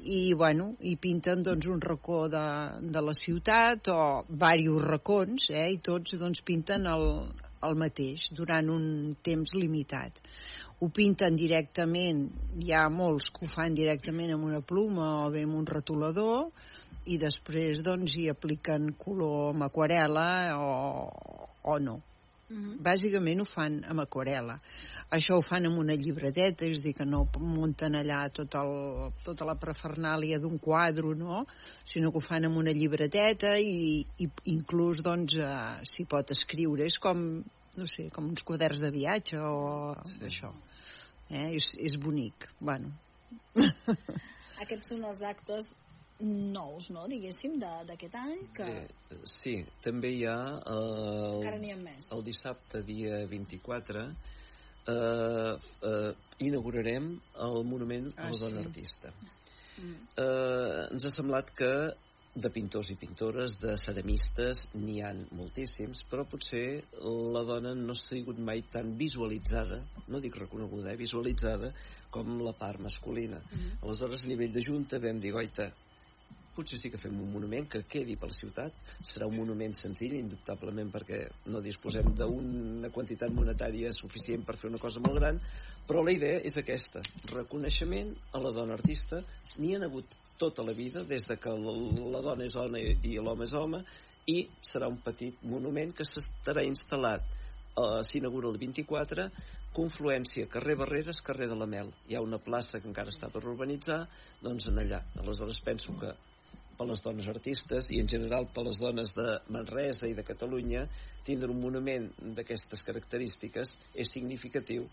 [0.00, 2.46] i, bueno, i pinten doncs, un racó de,
[2.80, 4.00] de la ciutat o
[4.30, 7.04] diversos racons eh, i tots doncs, pinten el,
[7.68, 8.86] el mateix durant un
[9.22, 10.24] temps limitat
[10.80, 12.22] ho pinten directament,
[12.56, 16.48] hi ha molts que ho fan directament amb una pluma o bé amb un retolador
[17.12, 20.70] i després doncs hi apliquen color amb aquarela o,
[21.68, 22.00] o no.
[22.82, 24.56] Bàsicament ho fan amb aquarela.
[25.14, 28.72] Això ho fan amb una llibreteta, és a dir, que no munten allà tot el,
[29.22, 31.44] tota la prefernàlia d'un quadre, no?
[31.92, 36.88] sinó que ho fan amb una llibreteta i, i inclús doncs, eh, s'hi pot escriure.
[36.90, 37.22] És com,
[37.78, 40.18] no sé, com uns quaderns de viatge o sí.
[40.32, 40.50] això.
[41.30, 41.54] Eh?
[41.56, 42.48] És, és bonic.
[42.60, 42.90] Bueno,
[44.62, 45.74] Aquests són els actes
[46.20, 50.34] nous, no?, diguéssim, de- d'aquest any, que Eh, sí, també hi ha
[50.68, 50.90] el,
[51.40, 52.10] encara n'hi ha més.
[52.12, 54.02] el dissabte, dia 24,
[54.90, 55.54] eh,
[55.90, 56.12] eh,
[56.44, 57.08] inaugurarem
[57.46, 58.66] el monument a Ah, la dona sí.
[58.68, 59.12] artista.
[59.78, 59.94] Mm.
[60.18, 61.72] Eh, ens ha semblat que
[62.34, 66.64] de pintors i pintores, de ceramistes, n'hi han moltíssims, però potser
[67.34, 71.72] la dona no ha sigut mai tan visualitzada, no dic reconeguda, eh, visualitzada,
[72.10, 73.40] com la part masculina.
[73.50, 73.80] Mm.
[73.82, 75.70] Aleshores, a nivell de Junta vam dir, goita,
[76.60, 80.18] potser sí que fem un monument que quedi per la ciutat, serà un monument senzill,
[80.18, 85.40] indubtablement perquè no disposem d'una quantitat monetària suficient per fer una cosa molt gran,
[85.88, 89.24] però la idea és aquesta, reconeixement a la dona artista,
[89.58, 93.48] n'hi han hagut tota la vida, des de que la dona és dona i l'home
[93.48, 93.82] és home,
[94.30, 97.24] i serà un petit monument que s'estarà instal·lat.
[97.70, 99.28] Eh, s'inaugura el 24
[99.74, 101.92] confluència carrer Barreres, carrer de la Mel.
[102.08, 104.00] Hi ha una plaça que encara està per urbanitzar
[104.42, 106.10] doncs en allà, aleshores penso que
[106.80, 110.86] per les dones artistes i en general per les dones de Manresa i de Catalunya
[111.26, 112.06] tindre un monument
[112.38, 114.86] d'aquestes característiques és significatiu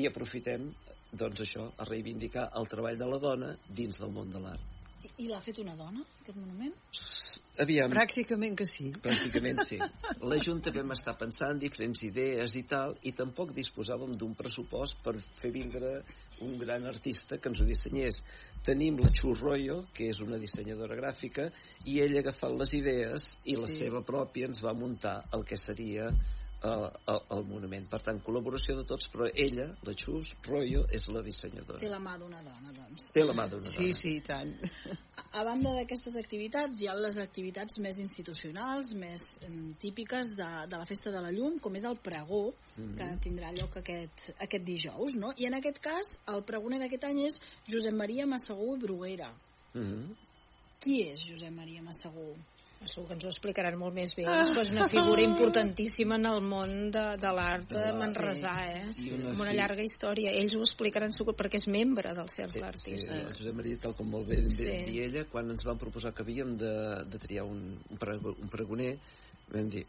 [0.00, 0.70] i aprofitem
[1.12, 5.12] doncs això, a reivindicar el treball de la dona dins del món de l'art I,
[5.26, 6.72] i l'ha fet una dona, aquest monument?
[7.62, 7.88] Aviam.
[7.88, 8.90] Pràcticament que sí.
[9.00, 9.78] Pràcticament sí.
[10.30, 15.14] La Junta vam estar pensant diferents idees i tal, i tampoc disposàvem d'un pressupost per
[15.40, 15.94] fer vindre
[16.44, 18.20] un gran artista que ens ho dissenyés.
[18.66, 21.44] Tenim la Xus Royo, que és una dissenyadora gràfica,
[21.86, 23.84] i ella ha agafat les idees i la Sí.
[23.84, 26.08] seva pròpia ens va muntar el que seria
[26.66, 27.86] eh, el, el monument.
[27.90, 31.78] Per tant, col·laboració de tots, però ella, la Xus Royo, és la dissenyadora.
[31.82, 33.08] Té la mà d'una dona, doncs.
[33.14, 33.98] Té la mà d'una Sí, dona.
[34.00, 34.52] sí, i tant.
[35.36, 40.76] A banda d'aquestes activitats, hi ha les activitats més institucionals, més em, típiques de, de
[40.80, 42.92] la Festa de la Llum, com és el pregó, Mhm.
[42.96, 45.30] que tindrà lloc aquest, aquest dijous, no?
[45.40, 49.30] I en aquest cas, el pregoner d'aquest any és Josep Maria Massagú Bruguera.
[49.74, 50.14] Mhm.
[50.82, 52.34] Qui és Josep Maria Massagú?
[52.84, 54.26] Segur que ens ho explicaran molt més bé.
[54.30, 54.42] Ah.
[54.46, 58.84] És una figura importantíssima en el món de, de l'art de manresà, eh?
[58.94, 60.30] Sí, una Amb una fi- llarga història.
[60.38, 63.16] Ells ho explicaran segur perquè és membre del cercle Sí, artista.
[63.18, 64.60] el Josep Maria, tal com molt bé sí.
[64.60, 64.76] Sí.
[64.92, 66.72] dir ella, quan ens van proposar que havíem de,
[67.10, 67.98] de triar un, un,
[68.36, 68.92] un pregoner,
[69.50, 69.82] vam dir,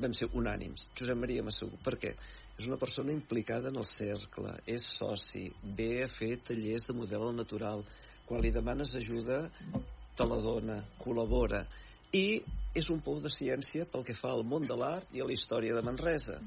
[0.00, 0.88] vam ser unànims.
[0.98, 2.16] Josep Maria Massagú, per què?
[2.58, 7.28] És una persona implicada en el cercle, és soci, ve a fer tallers de model
[7.30, 7.84] al natural.
[8.26, 9.44] Quan li demanes ajuda,
[10.18, 11.62] te la dona, col·labora.
[12.16, 12.40] I
[12.74, 15.34] és un pou de ciència pel que fa al món de l'art i a la
[15.34, 16.38] història de Manresa,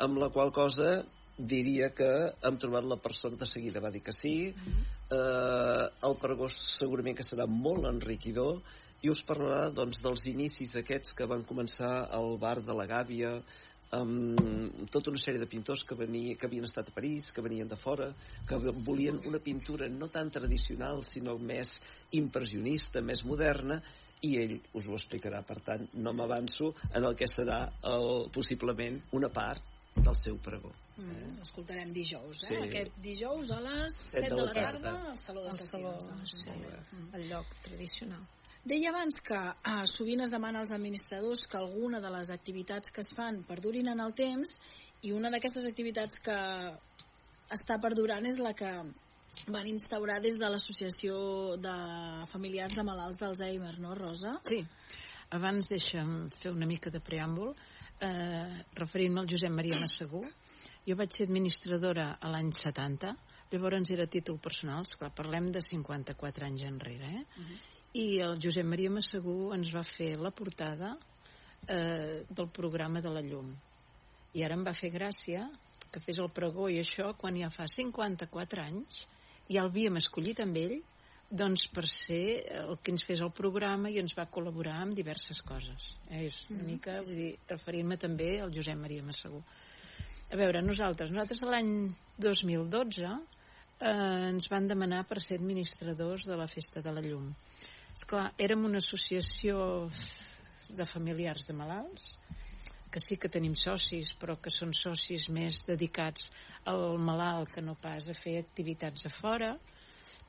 [0.00, 1.00] amb la qual cosa
[1.40, 2.10] diria que
[2.44, 3.80] hem trobat la persona de seguida.
[3.80, 4.52] Va dir que sí.
[4.52, 8.60] Eh, el pregó segurament que serà molt enriquidor
[9.00, 13.38] i us parlarà doncs, dels inicis aquests que van començar al bar de la Gàbia
[13.96, 17.66] amb tota una sèrie de pintors que, venia, que havien estat a París, que venien
[17.66, 18.10] de fora,
[18.46, 21.80] que volien una pintura no tan tradicional, sinó més
[22.14, 23.80] impressionista, més moderna,
[24.26, 25.42] i ell us ho explicarà.
[25.46, 29.62] Per tant, no m'avanço en el que serà el, possiblement una part
[29.96, 30.72] del seu pregó.
[31.00, 32.50] Mm, escoltarem dijous, eh?
[32.50, 32.58] Sí.
[32.68, 36.34] Aquest dijous a les 7 de la tarda al Saló de Sessions.
[36.44, 36.50] sí,
[37.16, 38.22] el lloc tradicional.
[38.62, 43.00] Deia abans que eh, sovint es demana als administradors que alguna de les activitats que
[43.00, 44.58] es fan perdurin en el temps
[45.02, 46.36] i una d'aquestes activitats que
[47.56, 48.68] està perdurant és la que
[49.50, 51.74] van instaurar des de l'Associació de
[52.30, 54.38] Familiars de Malalts d'Alzheimer, no, Rosa?
[54.46, 54.60] Sí.
[55.30, 57.54] Abans deixa'm fer una mica de preàmbul.
[58.00, 60.22] Eh, referint-me al Josep Maria Massagú,
[60.86, 63.12] jo vaig ser administradora a l'any 70,
[63.52, 67.24] llavors era títol personal, esclar, parlem de 54 anys enrere, eh?
[67.36, 67.58] Uh -huh.
[67.92, 70.96] I el Josep Maria Massagú ens va fer la portada
[71.68, 73.54] eh, del programa de la llum.
[74.32, 75.50] I ara em va fer gràcia
[75.90, 79.06] que fes el pregó i això quan ja fa 54 anys
[79.50, 80.78] ja l'havíem escollit amb ell
[81.30, 85.42] doncs per ser el que ens fes el programa i ens va col·laborar amb diverses
[85.46, 85.92] coses.
[86.08, 86.24] Eh?
[86.26, 89.42] És una Mhm, mica, sí, vull dir, referint-me també al Josep Maria Massagú.
[90.32, 93.06] A veure, nosaltres, nosaltres l'any 2012
[93.80, 97.30] eh, ens van demanar per ser administradors de la Festa de la Llum.
[97.94, 99.90] És clar, érem una associació
[100.70, 102.18] de familiars de malalts,
[102.90, 106.30] que sí que tenim socis, però que són socis més dedicats
[106.70, 109.54] al malalt que no pas a fer activitats a fora,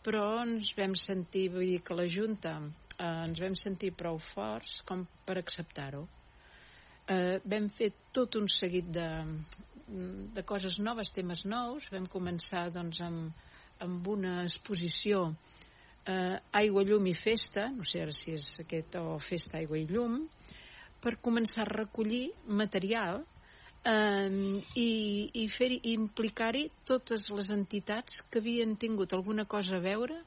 [0.05, 4.81] però ens vam sentir, vull dir que la Junta eh, ens vam sentir prou forts
[4.87, 6.05] com per acceptar-ho.
[7.11, 9.09] Eh, vam fer tot un seguit de,
[10.35, 11.89] de coses noves, temes nous.
[11.93, 13.47] Vam començar doncs, amb,
[13.83, 15.25] amb una exposició
[16.05, 19.87] eh, Aigua, Llum i Festa, no sé ara si és aquest o Festa, Aigua i
[19.89, 20.21] Llum,
[21.01, 23.23] per començar a recollir material
[23.83, 24.29] eh,
[24.77, 24.91] i,
[25.41, 30.21] i fer implicar-hi totes les entitats que havien tingut alguna cosa a veure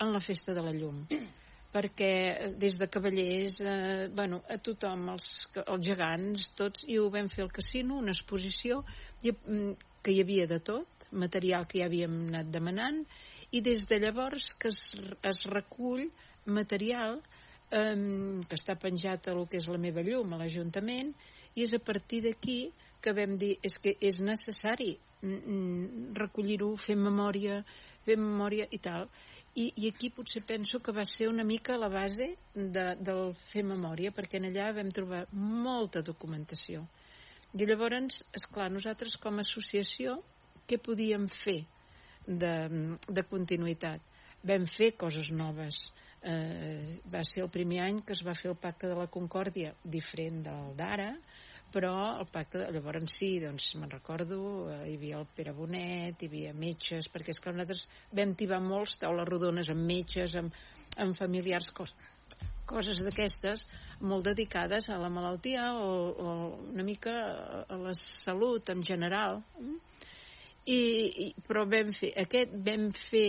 [0.00, 1.04] en la Festa de la Llum.
[1.74, 2.12] Perquè
[2.58, 5.26] des de cavallers eh, bueno, a tothom, els,
[5.60, 8.80] els gegants tots, i ho vam fer al casino una exposició
[9.22, 13.04] i, mm, que hi havia de tot material que ja havíem anat demanant
[13.54, 14.82] i des de llavors que es,
[15.26, 16.06] es recull
[16.46, 21.12] material eh, que està penjat a lo que és la meva llum a l'Ajuntament
[21.54, 22.60] i és a partir d'aquí
[23.00, 27.62] que vam dir és que és necessari mm, mm, recollir-ho, fer memòria
[28.04, 29.08] fer memòria i tal.
[29.58, 33.64] I, i aquí potser penso que va ser una mica la base de, del fer
[33.66, 36.84] memòria perquè en allà vam trobar molta documentació.
[37.52, 40.20] I llavors, és clar, nosaltres com a associació
[40.70, 41.64] què podíem fer
[42.26, 42.54] de,
[43.08, 44.04] de continuïtat?
[44.46, 45.88] Vam fer coses noves
[46.22, 49.74] eh, va ser el primer any que es va fer el pacte de la Concòrdia
[49.84, 51.14] diferent del d'ara
[51.70, 54.40] però el pacte, de, llavors sí, doncs me'n recordo,
[54.72, 57.84] eh, hi havia el Pere Bonet, hi havia metges, perquè és que nosaltres
[58.16, 60.56] vam tibar molts taules rodones amb metges, amb,
[61.04, 61.94] amb familiars, cos,
[62.66, 63.68] coses d'aquestes
[64.00, 66.34] molt dedicades a la malaltia o, o
[66.72, 67.14] una mica
[67.62, 69.42] a la salut en general.
[70.66, 73.28] I, i, però vam fer, aquest vam fer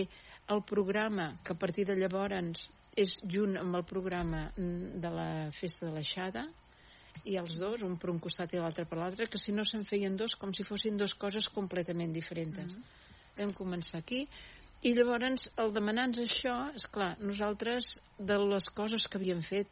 [0.52, 5.88] el programa que a partir de llavors és junt amb el programa de la Festa
[5.88, 6.48] de l'Aixada,
[7.28, 9.84] i els dos, un per un costat i l'altre per l'altre, que si no se'n
[9.86, 12.58] feien dos com si fossin dues coses completament diferents.
[12.58, 12.84] Mm -hmm.
[13.38, 14.28] Vam començar aquí
[14.82, 19.68] i llavors el demanar-nos això, és clar, nosaltres de les coses que havíem fet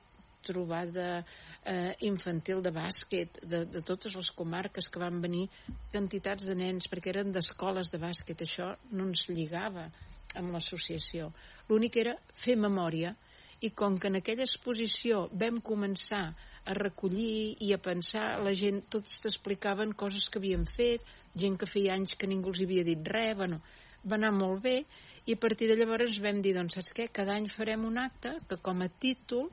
[0.45, 1.25] trobada
[1.65, 5.49] eh, infantil de bàsquet de, de totes les comarques que van venir
[5.91, 9.89] quantitats de nens perquè eren d'escoles de bàsquet això no ens lligava
[10.38, 11.32] amb l'associació
[11.70, 13.15] l'únic era fer memòria
[13.62, 16.24] i com que en aquella exposició vam començar
[16.70, 21.04] a recollir i a pensar, la gent tots t'explicaven coses que havien fet,
[21.36, 23.60] gent que feia anys que ningú els havia dit res, bueno,
[24.06, 24.78] va anar molt bé,
[25.26, 28.38] i a partir de llavors vam dir, doncs saps què, cada any farem un acte
[28.48, 29.50] que com a títol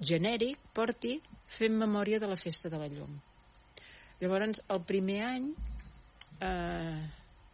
[0.00, 1.16] genèric porti
[1.56, 3.16] fent memòria de la Festa de la Llum.
[4.20, 5.48] Llavors, el primer any,
[6.40, 7.00] eh,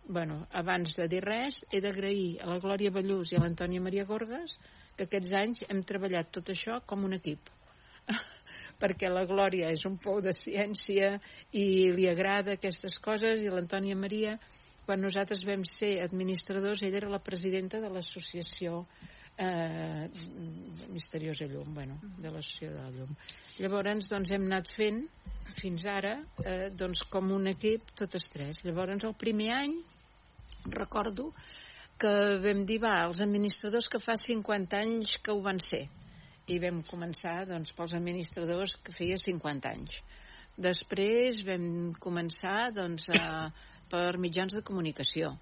[0.08, 4.06] bueno, abans de dir res, he d'agrair a la Glòria Ballús i a l'Antònia Maria
[4.08, 4.58] Gorgas
[4.96, 7.50] que aquests anys hem treballat tot això com un equip.
[8.82, 11.14] Perquè la Glòria és un pou de ciència
[11.54, 14.36] i li agrada aquestes coses i l'Antònia Maria
[14.82, 18.82] quan nosaltres vam ser administradors ella era la presidenta de l'associació
[19.38, 20.08] eh,
[20.90, 23.14] Misteriosa Llum bueno, de l'associació de la Llum.
[23.62, 25.04] Llavors doncs hem anat fent
[25.60, 28.64] fins ara eh, doncs com un equip totes tres.
[28.66, 29.78] Llavors el primer any
[30.70, 31.32] recordo
[31.98, 35.84] que vam dir va, els administradors que fa 50 anys que ho van ser.
[36.50, 40.00] I vam començar doncs, pels administradors que feia 50 anys.
[40.58, 43.48] Després vam començar doncs, a,
[43.92, 45.36] per mitjans de comunicació,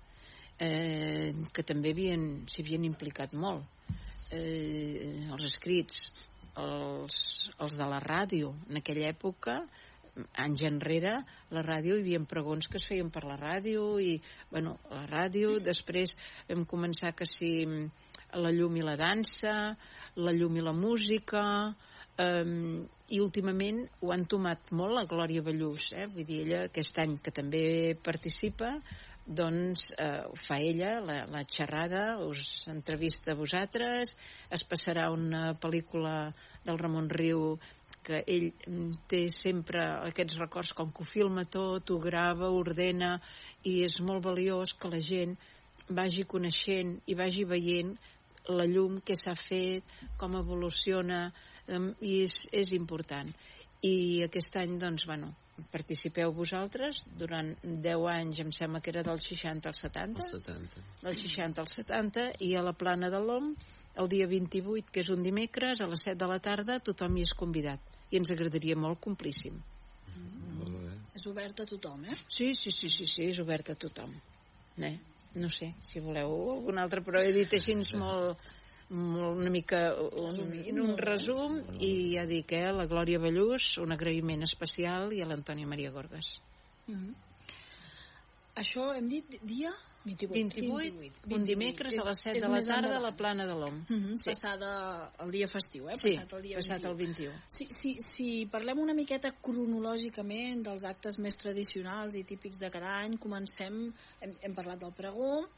[0.60, 3.64] eh, que també s'hi havien implicat molt.
[4.30, 6.10] Eh, els escrits,
[6.60, 7.16] els,
[7.58, 9.62] els de la ràdio, en aquella època,
[10.44, 11.16] anys enrere,
[11.54, 14.16] la ràdio hi havia pregons que es feien per la ràdio i,
[14.50, 16.16] bueno, la ràdio, després
[16.48, 17.52] vam començar que si
[18.34, 19.54] la llum i la dansa,
[20.16, 21.44] la llum i la música,
[22.22, 26.06] um, i últimament ho han tomat molt la Glòria Ballús, eh?
[26.14, 27.62] vull dir, ella aquest any que també
[28.04, 28.76] participa,
[29.26, 34.14] doncs eh, ho fa ella, la, la xerrada, us entrevista a vosaltres,
[34.50, 36.32] es passarà una pel·lícula
[36.66, 37.52] del Ramon Riu
[38.04, 38.50] que ell
[39.10, 43.16] té sempre aquests records com que ho filma tot, ho grava, ho ordena
[43.64, 45.36] i és molt valiós que la gent
[45.90, 47.94] vagi coneixent i vagi veient
[48.48, 49.84] la llum que s'ha fet,
[50.18, 51.28] com evoluciona
[52.00, 53.30] i és, és important
[53.86, 55.30] i aquest any doncs bueno
[55.72, 60.84] participeu vosaltres durant 10 anys em sembla que era del 60 al 70, el 70.
[61.02, 63.52] del 60 al 70 i a la plana de l'OM
[63.96, 67.26] el dia 28 que és un dimecres a les 7 de la tarda tothom hi
[67.26, 67.80] és convidat
[68.10, 70.94] i ens agradaria molt complíssim mm.
[71.16, 72.16] és obert a tothom eh?
[72.28, 74.14] sí, sí, sí, sí, sí és obert a tothom
[74.78, 74.96] eh?
[75.34, 78.48] no sé, si voleu algun altre però he dit així molt
[78.90, 85.14] una mica un, un resum i ja dic, eh, la Glòria Ballús un agraïment especial
[85.14, 86.40] i a l'Antònia Maria Gorgas
[86.88, 87.14] mm -hmm.
[88.56, 89.70] això hem dit dia
[90.04, 93.46] 28, 28, 28, un dimecres a les 7 és, de la tarda a la plana
[93.46, 93.74] de l'OM.
[93.74, 94.30] Mm -hmm, sí.
[94.30, 95.96] Passada el dia festiu, eh?
[95.96, 96.90] Sí, passat el dia passat 21.
[96.90, 97.34] el 21.
[97.48, 102.96] Si, si, si parlem una miqueta cronològicament dels actes més tradicionals i típics de cada
[103.04, 105.48] any, comencem, hem, hem parlat del pregó,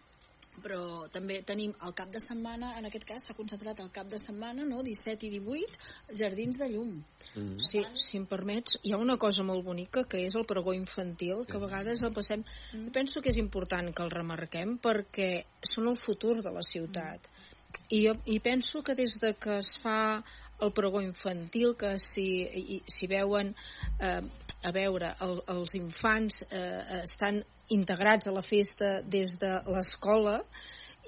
[0.61, 4.21] però també tenim el cap de setmana, en aquest cas s'ha concentrat el cap de
[4.21, 4.83] setmana, no?
[4.85, 5.81] 17 i 18,
[6.19, 6.93] Jardins de Llum.
[7.35, 7.57] Mm.
[7.65, 11.47] Sí, si em permets, hi ha una cosa molt bonica que és el pregó infantil,
[11.49, 12.45] que a vegades el passem...
[12.73, 12.93] Mm.
[12.93, 15.33] Penso que és important que el remarquem perquè
[15.65, 17.25] són el futur de la ciutat.
[17.25, 17.51] Mm.
[17.93, 20.23] I, I penso que des de que es fa
[20.63, 23.55] el pregó infantil, que si, si veuen,
[23.99, 24.23] eh,
[24.63, 30.41] a veure, el, els infants eh, estan integrats a la festa des de l'escola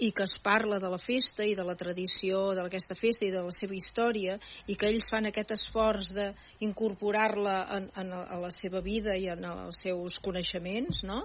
[0.03, 3.43] i que es parla de la festa i de la tradició d'aquesta festa i de
[3.47, 8.83] la seva història i que ells fan aquest esforç d'incorporar-la en, en, a la seva
[8.83, 11.23] vida i en els seus coneixements, no?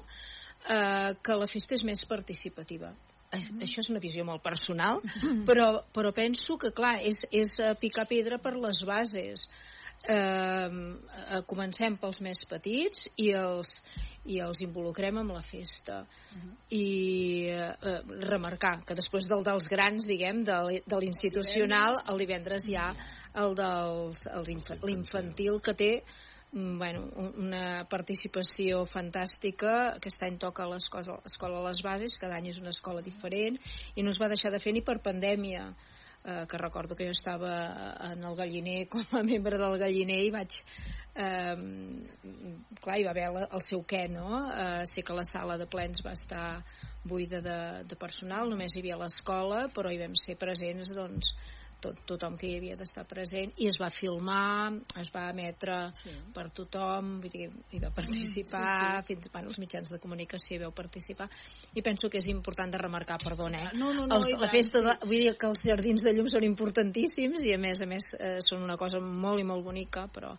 [0.70, 2.94] eh, que la festa és més participativa.
[3.34, 5.02] Eh, això és una visió molt personal,
[5.50, 9.50] però, però penso que, clar, és, és picar pedra per les bases.
[10.08, 13.74] Eh, eh, comencem pels més petits i els,
[14.32, 16.06] i els involucrem amb la festa.
[16.32, 16.56] Uh -huh.
[16.70, 22.76] i eh, remarcar que després del dels grans diguem de, de l'institucional el divendres hi
[22.76, 22.96] ha
[23.36, 24.24] el dels
[24.84, 25.60] l'infantil.
[25.62, 26.04] que té
[26.52, 32.58] mm, bueno, una participació fantàstica aquest any toca l'escola a les bases cada any és
[32.58, 33.60] una escola diferent
[33.96, 35.74] i no es va deixar de fer ni per pandèmia
[36.30, 37.54] eh, que recordo que jo estava
[38.12, 40.62] en el galliner com a membre del galliner i vaig
[41.16, 41.56] eh,
[42.80, 44.44] clar, hi va haver el seu què, no?
[44.54, 46.48] Eh, sé que la sala de plens va estar
[47.10, 47.60] buida de,
[47.90, 51.34] de personal, només hi havia l'escola, però hi vam ser presents, doncs,
[51.84, 56.14] tot, tothom que hi havia d'estar present i es va filmar, es va emetre sí.
[56.36, 59.08] per tothom, vull dir, hi va participar, sí, sí.
[59.14, 61.30] fins bueno, els mitjans de comunicació hi vau participar
[61.76, 63.76] i penso que és important de remarcar, perdona, eh?
[63.80, 66.48] No, no, no, els, la festa, de, vull dir que els jardins de llum són
[66.48, 70.36] importantíssims i a més a més eh, són una cosa molt i molt bonica, però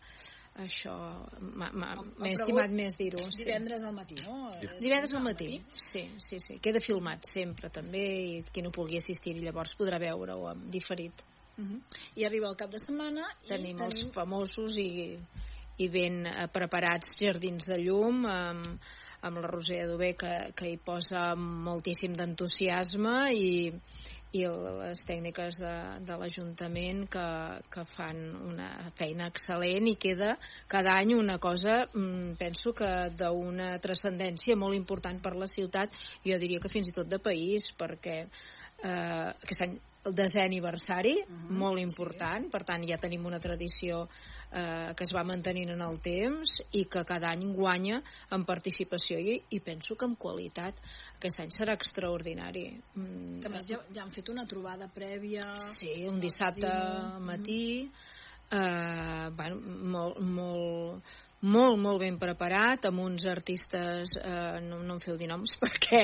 [0.58, 0.94] això
[1.40, 3.44] m'he estimat més dir-ho sí.
[3.44, 4.50] divendres al matí no?
[4.80, 9.36] divendres al matí, sí, sí, sí queda filmat sempre també i qui no pugui assistir
[9.38, 11.22] llavors podrà veure-ho diferit
[11.56, 11.80] uh -huh.
[12.16, 15.18] i arriba el cap de setmana tenim, i tenim els famosos i,
[15.78, 18.80] i ben eh, preparats jardins de llum amb,
[19.22, 23.72] amb la Roser Adober que, que hi posa moltíssim d'entusiasme i,
[24.36, 25.74] i les tècniques de,
[26.06, 27.26] de l'Ajuntament que,
[27.72, 28.68] que fan una
[28.98, 30.36] feina excel·lent i queda
[30.70, 35.94] cada any una cosa, mm, penso que d'una transcendència molt important per la ciutat,
[36.26, 39.78] jo diria que fins i tot de país, perquè eh, aquest any
[40.08, 42.50] el desè aniversari, uh -huh, molt important, sí.
[42.50, 44.08] per tant ja tenim una tradició
[44.52, 49.18] eh, que es va mantenint en el temps i que cada any guanya en participació.
[49.18, 50.80] I, i penso que en qualitat
[51.16, 52.80] aquest any serà extraordinari.
[52.94, 55.58] Mm, a més ja, ja han fet una trobada prèvia...
[55.58, 56.70] Sí, un dissabte
[57.20, 57.90] matí,
[58.50, 61.02] eh, bueno, molt, molt,
[61.40, 66.02] molt, molt ben preparat, amb uns artistes, eh, no, no em feu dir noms perquè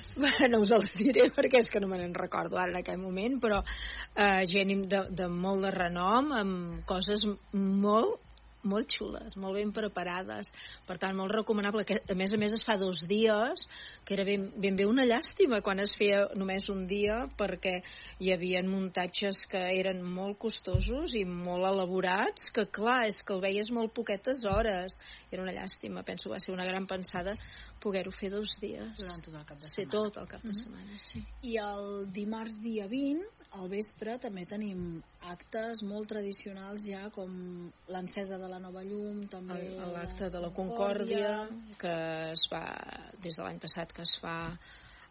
[0.52, 3.38] no us els diré perquè és que no me n'en recordo ara en aquell moment,
[3.40, 7.24] però eh, gent de, de molt de renom, amb coses
[7.54, 8.23] molt
[8.68, 10.50] molt xules, molt ben preparades,
[10.88, 13.66] per tant, molt recomanable, que a més a més es fa dos dies,
[14.04, 17.76] que era ben, ben bé una llàstima quan es feia només un dia, perquè
[18.20, 23.44] hi havia muntatges que eren molt costosos i molt elaborats, que clar, és que el
[23.44, 24.98] veies molt poquetes hores,
[25.34, 27.34] era una llàstima, penso que va ser una gran pensada
[27.80, 28.96] poder-ho fer dos dies.
[28.98, 29.92] Durant tot el cap de Sí, setmana.
[29.92, 30.54] tot el cap de Mhm.
[30.62, 31.24] setmana, sí.
[31.42, 33.24] I el dimarts dia 20,
[33.54, 39.76] al vespre, també tenim actes molt tradicionals ja, com l'encesa de la nova llum, també...
[39.78, 42.64] L'acte de la Concòrdia, que es fa
[43.22, 44.58] des de l'any passat que es fa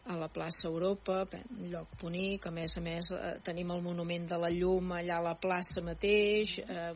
[0.05, 1.21] a la plaça Europa,
[1.57, 5.19] un lloc bonic, a més a més eh, tenim el monument de la llum allà
[5.19, 6.93] a la plaça mateix, eh,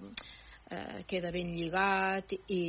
[0.70, 2.62] eh, queda ben lligat i,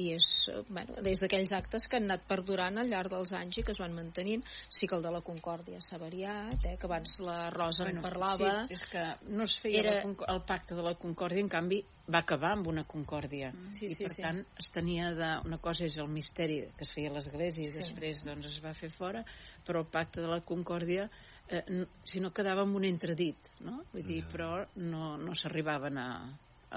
[0.00, 0.26] i és,
[0.68, 3.80] bueno, des d'aquells actes que han anat perdurant al llarg dels anys i que es
[3.82, 4.44] van mantenint.
[4.72, 8.66] Sí que el de la Concòrdia s'ha variat, eh, que abans la Rosa en parlava.
[8.68, 9.98] Sí, és que no es feia Era-.
[10.04, 11.82] Conc- el pacte de la concòrdia, en canvi,
[12.12, 13.50] va acabar amb una concòrdia.
[13.72, 14.22] Sí, I, sí, per sí.
[14.22, 15.30] tant, es tenia de...
[15.48, 17.80] Una cosa és el misteri que es feia a l'església i Sí.
[17.82, 19.24] després doncs, es va fer fora,
[19.64, 21.08] però el pacte de la concòrdia
[21.48, 21.62] eh,
[22.04, 23.82] si no quedava amb un entredit, no?
[23.92, 26.08] Vull dir, però no, no s'arribaven a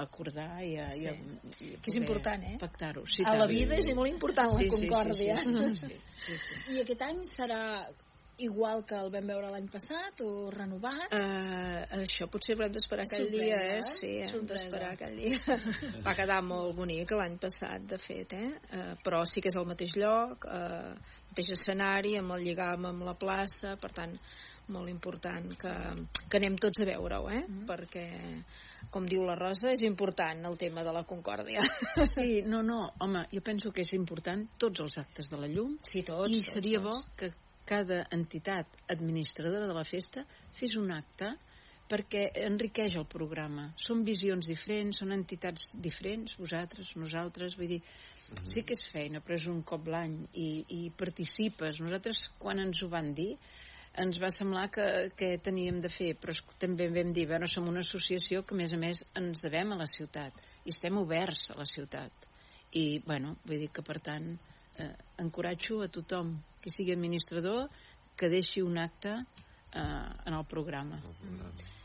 [0.03, 1.67] acordar i a, i a, Sí.
[1.67, 2.57] i a Que és important, eh?
[2.61, 3.05] pactar-ho.
[3.05, 5.37] Sí, a la vida és molt important la Sí, sí, sí, concòrdia.
[5.37, 6.75] sí, sí, sí, sí, sí.
[6.77, 7.61] I aquest any serà
[8.39, 11.09] igual que el vam veure l'any passat o renovat?
[11.09, 13.79] Uh, això potser haurem d'esperar aquell dia, eh?
[13.79, 13.93] eh?
[13.95, 15.39] Sí, hem d'esperar aquell dia.
[16.05, 18.51] Va quedar molt bonic l'any passat, de fet, eh?
[18.69, 20.93] Uh, però sí que és al mateix lloc, uh,
[21.31, 24.13] mateix escenari, amb el lligam amb la plaça, per tant,
[24.73, 25.73] molt important que,
[26.27, 27.41] que anem tots a veure-ho, eh?
[27.43, 27.65] Mm-hmm.
[27.69, 28.05] Perquè,
[28.93, 31.63] com diu la Rosa, és important el tema de la concòrdia.
[32.17, 35.75] Sí, no, no, home, jo penso que és important tots els actes de la llum
[35.81, 36.87] sí, tots, i tots, seria tots.
[36.87, 37.31] bo que
[37.67, 40.23] cada entitat administradora de la festa
[40.55, 41.33] fes un acte
[41.87, 43.69] perquè enriqueix el programa.
[43.79, 47.81] Són visions diferents, són entitats diferents, vosaltres, nosaltres, vull dir,
[48.43, 51.79] sí que és feina, però és un cop l'any i, i participes.
[51.83, 53.33] Nosaltres, quan ens ho van dir,
[53.97, 54.85] ens va semblar que,
[55.17, 58.73] que teníem de fer, però també vam dir, bueno, som una associació que a més
[58.73, 62.27] a més ens devem a la ciutat i estem oberts a la ciutat.
[62.77, 64.91] I, bueno, vull dir que per tant eh,
[65.23, 67.67] encoratjo a tothom que sigui administrador
[68.17, 69.15] que deixi un acte
[69.77, 70.99] eh, en el programa.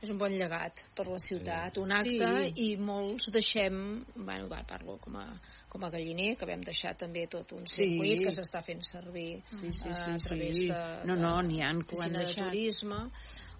[0.03, 2.53] És un bon llegat per la ciutat, un acte, Sí.
[2.73, 3.77] i molts deixem,
[4.17, 5.29] bueno, va, parlo com a,
[5.71, 7.85] com a galliner, que vam deixar també tot un Sí.
[7.85, 10.67] circuit que s'està fent servir Sí, sí, eh, sí, a través sí.
[10.69, 13.05] de, No, no, de n'hi ha que ho han de turisme,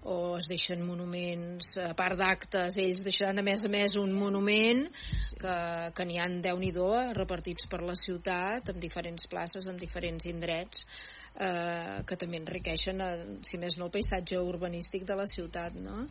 [0.03, 4.89] o es deixen monuments, a part d'actes, ells deixaran a més a més un monument
[5.39, 5.55] que,
[5.95, 6.73] que n'hi han déu nhi
[7.15, 10.85] repartits per la ciutat, en diferents places, en diferents indrets,
[11.35, 16.03] eh, que també enriqueixen, eh, si més no, el paisatge urbanístic de la ciutat, no?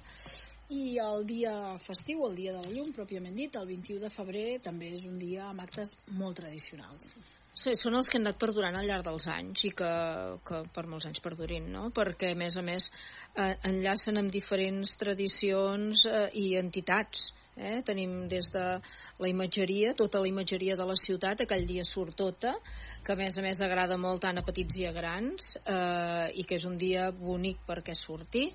[0.72, 1.52] I el dia
[1.82, 5.18] festiu, el dia de la llum, pròpiament dit, el 21 de febrer, també és un
[5.20, 7.12] dia amb actes molt tradicionals.
[7.52, 9.90] Sí, són els que han anat perdurant al llarg dels anys i que,
[10.48, 11.90] que per molts anys perdurin, no?
[11.92, 12.88] Perquè, a més a més,
[13.36, 17.34] eh, enllacen amb diferents tradicions eh, i entitats.
[17.56, 17.82] Eh?
[17.84, 18.64] Tenim des de
[19.20, 22.54] la imatgeria, tota la imatgeria de la ciutat, aquell dia surt tota,
[23.04, 26.46] que a més a més agrada molt tant a petits i a grans, eh, i
[26.48, 28.48] que és un dia bonic perquè surti.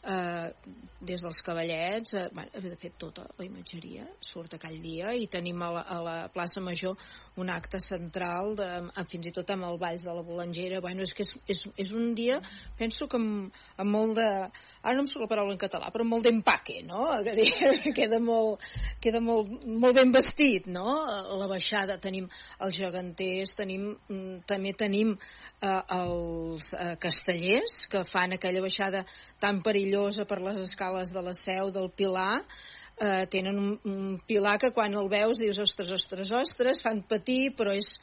[0.00, 0.52] Eh,
[1.00, 5.60] des dels cavallets, eh, bueno, de fet tota la imatgeria surt aquell dia i tenim
[5.64, 6.96] a la, a la plaça Major
[7.40, 8.68] un acte central de,
[9.08, 11.92] fins i tot amb el Valls de la Bolangera bueno, és que és, és, és
[11.96, 12.36] un dia
[12.78, 16.04] penso que amb, amb molt de ara no em surt la paraula en català, però
[16.04, 17.06] amb molt d'empaque no?
[17.96, 18.64] queda, molt,
[19.00, 20.84] queda molt, molt ben vestit no?
[21.40, 22.28] la baixada tenim
[22.60, 29.06] els geganters tenim, mm, també tenim eh, els eh, castellers que fan aquella baixada
[29.40, 29.89] tan perillosa
[30.28, 32.44] per les escales de la seu del Pilar.
[33.00, 37.54] Eh, tenen un, un pilar que quan el veus dius ostres, ostres, ostres, fan patir
[37.56, 37.94] però és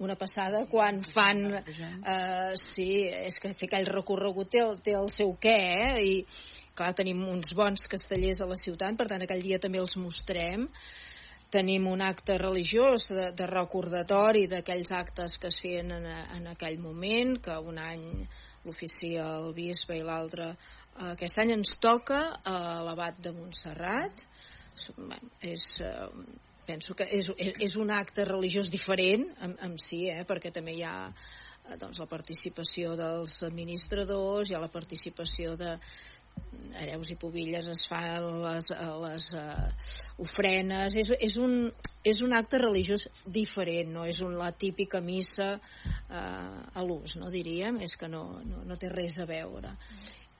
[0.00, 5.06] una passada quan fan eh, sí, és que fer aquell recorregut té el, té el
[5.14, 6.02] seu què eh?
[6.02, 6.14] i
[6.74, 10.66] clar, tenim uns bons castellers a la ciutat per tant aquell dia també els mostrem.
[11.50, 16.78] Tenim un acte religiós de, de recordatori d'aquells actes que es feien en, en aquell
[16.78, 18.06] moment, que un any
[18.64, 20.52] l'oficia el bisbe i l'altre
[21.08, 24.26] aquest any ens toca a l'abat de Montserrat.
[25.44, 26.08] És, eh,
[26.66, 30.84] penso que és, és, un acte religiós diferent en, en si, eh, perquè també hi
[30.86, 35.76] ha eh, doncs, la participació dels administradors, hi ha la participació de,
[36.80, 38.70] hereus i pobilles es fan les,
[39.02, 39.90] les uh,
[40.22, 40.96] ofrenes.
[41.02, 41.66] És, és, un,
[42.06, 47.32] és un acte religiós diferent no és un, la típica missa uh, a l'ús no
[47.34, 49.74] diríem és que no, no, no té res a veure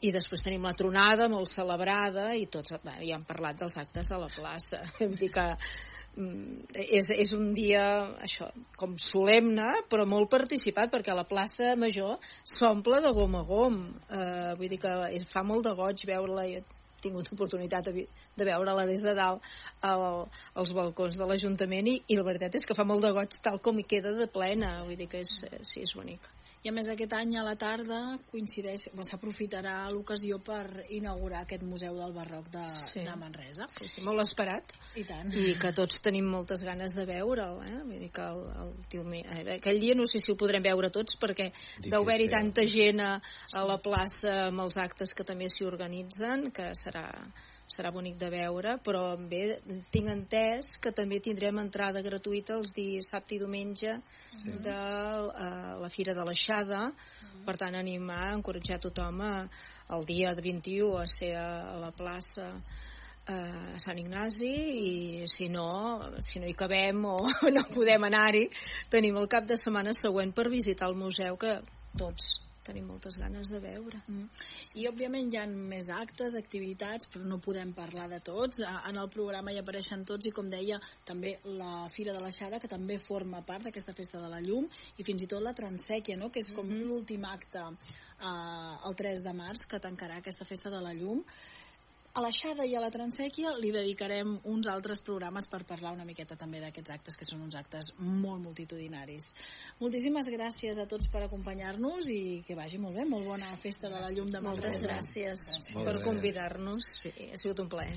[0.00, 4.10] i després tenim la tronada molt celebrada i tots bé, ja han parlat dels actes
[4.10, 4.80] a la plaça.
[5.00, 5.46] Vull dir que
[6.16, 7.84] mm, és, és un dia
[8.24, 8.48] això,
[8.80, 13.80] com solemne però molt participat perquè la plaça Major s'omple de gom a gom.
[14.08, 16.48] Eh, vull dir que és, fa molt de goig veure-la.
[16.48, 16.64] He
[17.00, 18.04] tingut oportunitat de,
[18.36, 19.46] de veure-la des de dalt
[19.88, 20.26] al,
[20.60, 23.60] als balcons de l'Ajuntament i, i la veritat és que fa molt de goig tal
[23.64, 24.78] com hi queda de plena.
[24.88, 26.28] Vull dir que és, sí, és bonic
[26.60, 27.98] i a més aquest any a la tarda
[28.28, 33.00] coincideix, s'aprofitarà l'ocasió per inaugurar aquest Museu del Barroc de, sí.
[33.06, 33.68] de Manresa.
[33.78, 34.74] Sí, sí, molt esperat.
[35.00, 35.32] I tant.
[35.32, 37.78] I que tots tenim moltes ganes de veure'l, eh?
[37.86, 41.16] Vull dir que el, el, el, aquell dia no sé si ho podrem veure tots
[41.20, 41.48] perquè
[41.86, 43.14] deu haver-hi tanta gent a,
[43.56, 47.06] a la plaça amb els actes que també s'hi organitzen que serà
[47.70, 49.60] serà bonic de veure, però bé,
[49.94, 53.96] tinc entès que també tindrem entrada gratuïta els dissabte i diumenge
[54.34, 54.56] sí.
[54.64, 54.76] de
[55.30, 57.44] uh, la Fira de l'Aixada, mm.
[57.46, 59.34] per tant animar, encoratjar tothom a,
[59.96, 62.52] el dia de 21 a ser a, a la plaça
[63.30, 67.18] a Sant Ignasi i si no, si no hi cabem o
[67.54, 68.46] no podem anar-hi,
[68.90, 71.60] tenim el cap de setmana següent per visitar el museu que
[72.00, 72.40] tots
[72.70, 74.00] tenim moltes ganes de veure.
[74.06, 74.26] Mm.
[74.80, 78.62] I, òbviament, hi ha més actes, activitats, però no podem parlar de tots.
[78.88, 82.70] En el programa hi apareixen tots i, com deia, també la Fira de l'Aixada, que
[82.70, 86.30] també forma part d'aquesta festa de la llum, i fins i tot la Transèquia, no?
[86.30, 86.88] que és com mm -hmm.
[86.88, 87.64] l'últim acte
[88.20, 91.24] eh, el 3 de març, que tancarà aquesta festa de la llum
[92.12, 96.36] a l'Aixada i a la Transèquia li dedicarem uns altres programes per parlar una miqueta
[96.38, 99.30] també d'aquests actes, que són uns actes molt multitudinaris.
[99.80, 104.00] Moltíssimes gràcies a tots per acompanyar-nos i que vagi molt bé, molt bona festa de
[104.02, 106.94] la llum de Moltes gràcies, gràcies per convidar-nos.
[107.04, 107.96] Sí, ha sigut un plaer.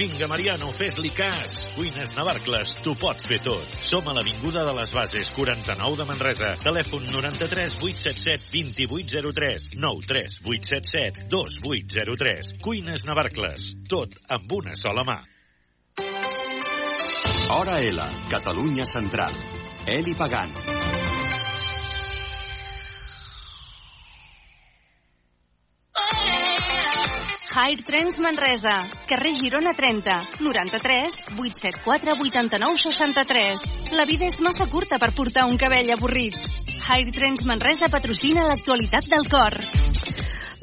[0.00, 1.56] Vinga, Mariano, fes-li cas.
[1.74, 3.74] Cuines Navarcles, t'ho pot fer tot.
[3.84, 6.54] Som a l'Avinguda de les Bases, 49 de Manresa.
[6.62, 8.48] Telèfon 93 877
[8.88, 12.54] 2803 93 877 2803.
[12.64, 15.18] Cuines Navarcles, tot amb una sola mà.
[17.58, 19.36] Hora L, Catalunya Central.
[19.84, 20.89] Eli Pagant.
[27.60, 33.92] High Trends Manresa, carrer Girona 30, 93 874 89 63.
[33.92, 36.38] La vida és massa curta per portar un cabell avorrit.
[36.86, 39.58] High Trends Manresa patrocina l'actualitat del cor.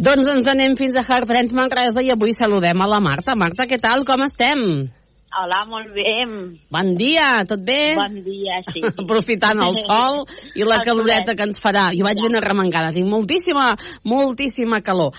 [0.09, 3.37] Doncs ens anem fins a Hard Trends Manresa i avui saludem a la Marta.
[3.37, 4.01] Marta, què tal?
[4.01, 4.65] Com estem?
[5.37, 6.11] Hola, molt bé.
[6.73, 7.93] Bon dia, tot bé?
[7.93, 8.81] Bon dia, sí.
[9.03, 10.23] Aprofitant el sol
[10.57, 11.91] i la caloreta que ens farà.
[11.93, 15.13] Jo vaig ben arremangada, tinc moltíssima, moltíssima calor.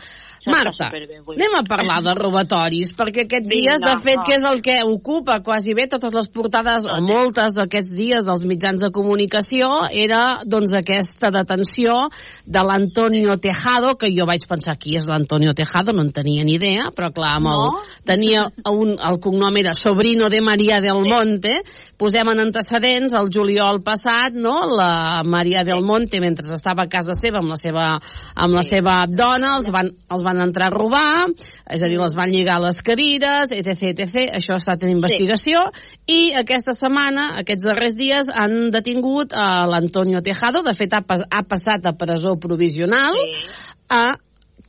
[0.49, 4.63] Marta, anem a parlar de robatoris, perquè aquests Vinga, dies, de fet, que és el
[4.65, 9.71] que ocupa quasi bé totes les portades, o moltes d'aquests dies dels mitjans de comunicació,
[9.93, 12.09] era, doncs, aquesta detenció
[12.47, 16.57] de l'Antonio Tejado, que jo vaig pensar qui és l'Antonio Tejado, no en tenia ni
[16.59, 17.85] idea, però clar, amb el, no?
[18.09, 21.61] tenia un, el cognom era Sobrino de María del Monte,
[21.99, 27.17] posem en antecedents el juliol passat, no?, la María del Monte, mentre estava a casa
[27.19, 27.87] seva amb la seva,
[28.35, 31.27] amb la seva dona, els van, els van entrar a robar,
[31.71, 34.29] és a dir, les van lligar a les cadires, etc, etc.
[34.39, 35.99] Això ha estat en investigació sí.
[36.07, 41.25] i aquesta setmana, aquests darrers dies, han detingut a l'Antonio Tejado, de fet ha, pas,
[41.29, 43.51] ha passat a presó provisional, sí.
[43.91, 44.07] a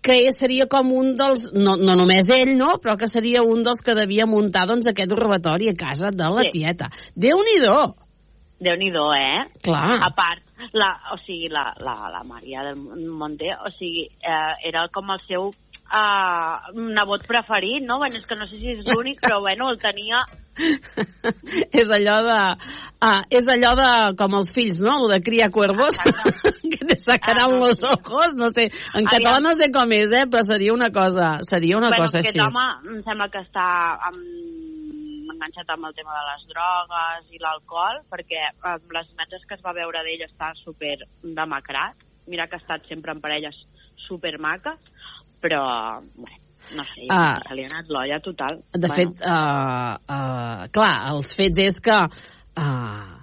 [0.01, 3.81] que seria com un dels, no, no només ell, no, però que seria un dels
[3.83, 6.53] que devia muntar doncs, aquest robatori a casa de la sí.
[6.59, 6.87] tieta.
[7.19, 7.79] Déu-n'hi-do!
[8.59, 9.43] Déu-n'hi-do, eh?
[9.63, 9.99] Clar.
[10.03, 10.43] A part,
[10.73, 12.77] la, o sigui, la, la, la Maria del
[13.09, 15.51] Monte, o sigui, eh, era com el seu
[15.89, 17.97] uh, nebot preferit, no?
[17.97, 20.21] Bueno, és que no sé si és l'únic, però bueno, el tenia...
[21.81, 22.39] és allò de...
[22.99, 23.89] Uh, és allò de...
[24.19, 24.97] com els fills, no?
[25.03, 25.97] Lo de criar cuervos,
[26.71, 28.69] que te sacaran ah, los ojos, no sé.
[28.93, 29.11] En Aviam.
[29.15, 30.25] català no sé com és, eh?
[30.29, 32.35] Però seria una cosa, seria una bueno, cosa així.
[32.37, 33.69] Bueno, aquest home em sembla que està
[34.11, 34.78] amb
[35.39, 39.63] enganxat amb el tema de les drogues i l'alcohol, perquè amb les imatges que es
[39.63, 41.95] va veure d'ell està super demacrat.
[42.27, 43.55] Mira que ha estat sempre en parelles
[44.07, 44.91] super maques,
[45.41, 45.63] però,
[46.19, 46.43] bueno,
[46.75, 48.59] no sé, uh, se li ha anat l'olla total.
[48.75, 48.97] De bueno.
[48.99, 53.18] fet, uh, uh, clar, els fets és que uh,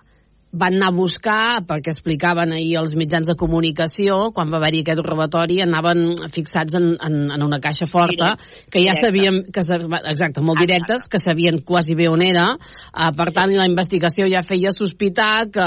[0.52, 5.02] van anar a buscar, perquè explicaven ahir els mitjans de comunicació, quan va haver-hi aquest
[5.04, 8.70] robatori, anaven fixats en, en, en una caixa forta, Directe.
[8.72, 9.06] que ja Directe.
[9.06, 9.64] sabíem, que,
[10.12, 14.42] exacte, molt directes, que sabien quasi bé on era, uh, per tant, la investigació ja
[14.46, 15.66] feia sospitar que,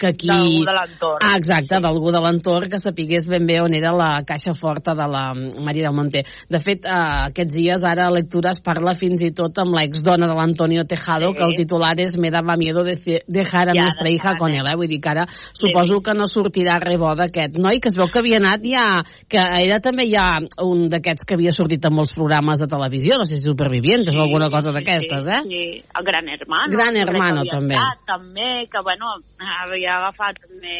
[0.00, 0.26] que aquí...
[0.32, 1.22] d'algú de l'entorn.
[1.22, 5.06] Ah, exacte, d'algú de l'entorn que sapigués ben bé on era la caixa forta de
[5.06, 6.24] la Maria del Monte.
[6.50, 6.98] De fet, eh,
[7.28, 11.30] aquests dies ara a lectura es parla fins i tot amb l'exdona de l'Antonio Tejado,
[11.32, 11.38] Sí.
[11.38, 12.96] que el titular és Me daba miedo de
[13.28, 14.76] dejar a Ja, nuestra hija con él, eh?
[14.76, 18.08] Vull dir que ara suposo que no sortirà res bo d'aquest noi, que es veu
[18.08, 19.02] que havia anat ja...
[19.28, 23.26] que era també ja un d'aquests que havia sortit en molts programes de televisió, no
[23.26, 25.40] sé si Supervivientes o alguna cosa d'aquestes, eh?
[25.48, 26.70] Sí, el Gran Hermano.
[26.70, 27.74] Gran que Hermano, també.
[27.74, 30.78] estat, també, que, bueno, havia agafat també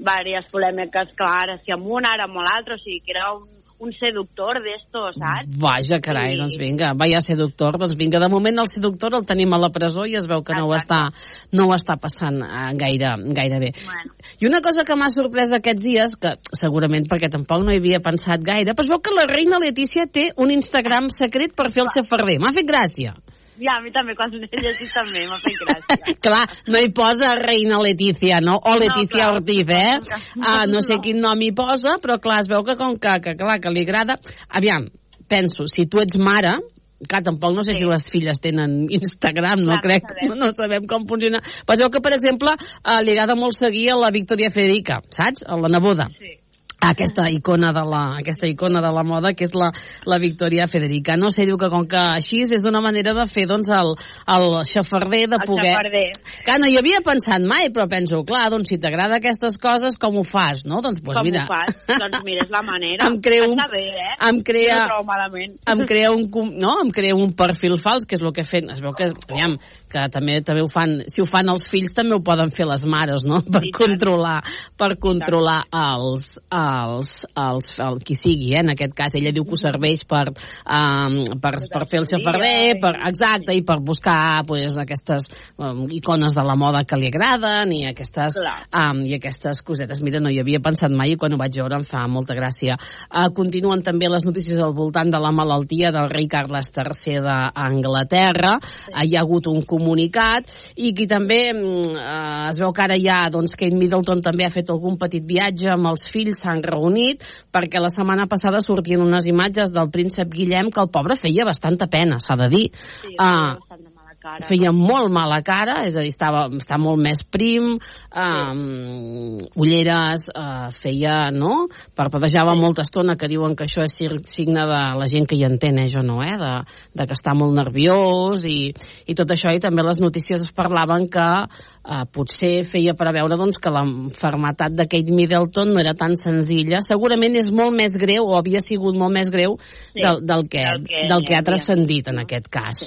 [0.00, 3.46] diverses polèmiques, clar, ara si amb un, ara amb l'altre, o sigui, que era un,
[3.80, 5.48] un seductor d'estos, saps?
[5.60, 6.38] Vaja, carai, Sí.
[6.38, 10.04] doncs vinga, vaya seductor, doncs vinga, de moment el seductor el tenim a la presó
[10.04, 11.08] i es veu que no ho està,
[11.52, 13.72] no ho està passant eh, gaire, gaire bé.
[13.84, 14.12] Bueno.
[14.38, 18.00] I una cosa que m'ha sorprès aquests dies, que segurament perquè tampoc no hi havia
[18.04, 21.82] pensat gaire, però es veu que la reina Letícia té un Instagram secret per fer
[21.82, 22.38] el xafarder.
[22.38, 23.16] M'ha fet gràcia.
[23.60, 26.14] Ja, a mi també, quan l'he llegit també m'ha fet gràcia.
[26.24, 26.42] Clar,
[26.72, 28.56] no hi posa reina Letícia, no?
[28.56, 29.36] O Letícia clar.
[29.36, 30.18] Ortiz, eh?
[30.40, 33.36] Ah, no sé quin nom hi posa, però clar, es veu que com que, que,
[33.38, 34.16] clar, que li agrada...
[34.48, 34.88] Aviam,
[35.30, 36.56] penso, si tu ets mare,
[37.04, 40.36] clar, tampoc no sé si les filles tenen Instagram, no Clar, no crec, sabem.
[40.40, 41.44] no sabem com funciona.
[41.68, 45.44] Però veu que, per exemple, eh, li agrada molt seguir a la Victoria Federica, saps?
[45.44, 46.08] A la neboda.
[46.16, 46.39] Sí
[46.80, 49.70] aquesta icona de la, aquesta icona de la moda que és la,
[50.08, 51.16] la Victoria Federica.
[51.20, 53.92] No sé, diu que com que així és una manera de fer doncs el,
[54.32, 55.74] el xafarder de El poder...
[55.74, 56.06] xafarder.
[56.46, 60.16] Que no hi havia pensat mai, però penso, clar, doncs si t'agrada aquestes coses, com
[60.20, 60.80] ho fas, no?
[60.84, 61.76] Doncs, pues, Com mira, ho fas?
[61.90, 63.06] Doncs mira, és la manera.
[63.10, 64.14] Em creo un- bé, eh?
[64.30, 65.58] em crea- no malament.
[65.68, 66.24] em crea un,
[66.58, 66.76] no?
[66.84, 68.64] em crea un perfil fals, que és el que fet.
[68.72, 69.58] Es veu que, aviam,
[69.90, 72.84] que també també ho fan, si ho fan els fills també ho poden fer les
[72.88, 73.42] mares, no?
[73.52, 74.38] Per controlar,
[74.80, 76.30] per controlar els,
[76.70, 78.62] els, els, el qui sigui, eh?
[78.64, 79.14] en aquest cas.
[79.18, 83.64] Ella diu que ho serveix per, um, per, per fer el xafarder, per, exacte, i
[83.66, 89.02] per buscar pues, aquestes um, icones de la moda que li agraden i aquestes, um,
[89.06, 90.02] i aquestes cosetes.
[90.04, 92.78] Mira, no hi havia pensat mai i quan ho vaig veure em fa molta gràcia.
[93.10, 98.56] Uh, continuen també les notícies al voltant de la malaltia del rei Carles III d'Anglaterra.
[98.60, 98.94] Sí.
[98.94, 103.22] Uh, hi ha hagut un comunicat i qui també uh, es veu que ara ja
[103.32, 107.82] doncs, Kate Middleton també ha fet algun petit viatge amb els fills, s'han reunit perquè
[107.82, 112.20] la setmana passada sortien unes imatges del príncep Guillem que el pobre feia bastanta pena,
[112.20, 112.66] s'ha de dir.
[113.02, 113.89] Sí, uh,
[114.22, 117.72] cara, feia molt mala cara, és a dir, estava, està molt més prim,
[118.12, 121.66] um, ulleres, uh, feia, no?
[121.98, 122.62] Parpadejava sí.
[122.62, 125.78] molta estona, que diuen que això és sig- signe de la gent que hi entén,
[125.80, 126.36] eh, jo no, eh?
[126.40, 126.52] De,
[127.00, 128.72] de que està molt nerviós i,
[129.06, 133.58] i tot això, i també les notícies es parlaven que uh, potser feia preveure doncs,
[133.60, 136.84] que l'enfermetat de Kate Middleton no era tan senzilla.
[136.86, 139.56] Segurament és molt més greu, o havia sigut molt més greu,
[139.90, 142.84] Sí, del, del, que, del que del que ha transcendit en aquest cas.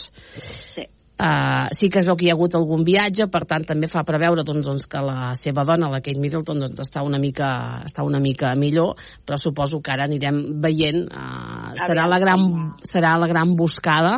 [0.73, 0.85] Sí.
[1.23, 4.01] Uh, sí que es veu que hi ha hagut algun viatge, per tant també fa
[4.03, 7.47] preveure doncs, doncs, que la seva dona, la Kate Middleton, doncs, està, una mica,
[7.87, 12.43] està una mica millor, però suposo que ara anirem veient, uh, serà, la gran,
[12.91, 14.17] serà la gran buscada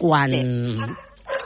[0.00, 0.34] quan,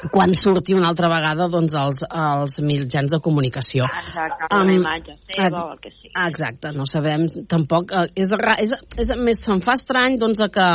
[0.08, 3.84] quan surti una altra vegada doncs, els, els mitjans de comunicació.
[4.06, 6.14] Exacte, una imatge seva ex- o el que sigui.
[6.24, 7.92] Exacte, no sabem tampoc...
[7.92, 10.68] Eh, és, és, és, més, se'm fa estrany doncs, que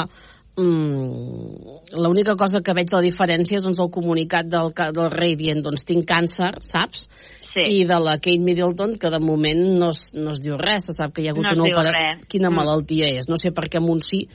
[0.59, 5.35] mm, l'única cosa que veig de la diferència és doncs, el comunicat del, del rei
[5.39, 7.07] dient doncs tinc càncer, saps?
[7.49, 7.63] Sí.
[7.81, 10.93] I de la Kate Middleton, que de moment no es, no es diu res, se
[10.93, 11.91] sap que hi ha hagut No una opera...
[11.95, 12.25] res.
[12.29, 12.55] Quina Mm.
[12.61, 13.27] malaltia és?
[13.27, 14.27] No sé per què amb un sí...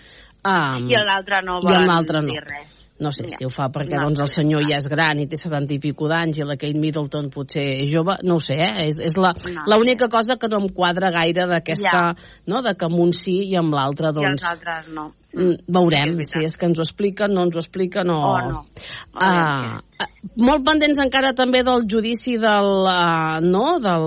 [0.44, 2.28] Um, I l'altre no l'altre no.
[2.32, 2.70] dir res.
[3.00, 3.36] No sé Ja.
[3.38, 4.04] si ho fa perquè No.
[4.08, 6.78] doncs, el senyor ja és gran i té 70 i pico d'anys i la Kate
[6.78, 8.86] Middleton potser és jove, no ho sé, eh?
[8.88, 9.64] és, és la- No.
[9.78, 12.14] l'única cosa que no em quadra gaire d'aquesta,
[12.46, 12.62] no?
[12.62, 14.44] de que amb un sí i amb l'altre I els doncs...
[14.44, 15.12] altres no.
[15.34, 18.18] Mm, Veurem si és que ens ho expliquen, no ens ho expliquen o...
[18.22, 18.60] O no.
[19.14, 20.06] Ah, ah,
[20.38, 23.64] molt pendents encara també del judici del, uh, no?
[23.82, 24.06] del,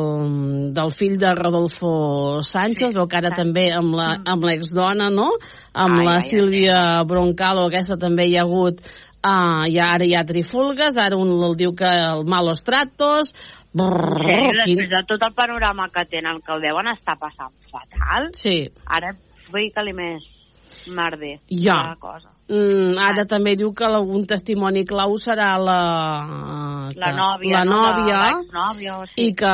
[0.78, 5.34] del fill de Rodolfo Sánchez, sí, o que ara també amb la- amb l'exdona, no?
[5.74, 8.80] amb Ai, la ai, Sílvia Broncalo, aquesta també hi ha hagut
[9.28, 13.34] Uh, ja, ara hi ha trifulgues, ara un el diu que el malos tratos...
[13.74, 18.30] Brrr, Sí, després de tot el panorama que tenen, que el deuen estar passant fatal,
[18.38, 18.70] Sí.
[18.86, 19.12] ara
[19.52, 20.24] fica-li més
[20.90, 21.76] merder Ja.
[21.92, 22.30] la cosa.
[22.50, 25.80] Mm, ara també diu que algun testimoni clau serà la...
[26.96, 27.78] La que- nòvia, la no?
[27.82, 29.34] nòvia La exnòvia, o i sí.
[29.36, 29.54] que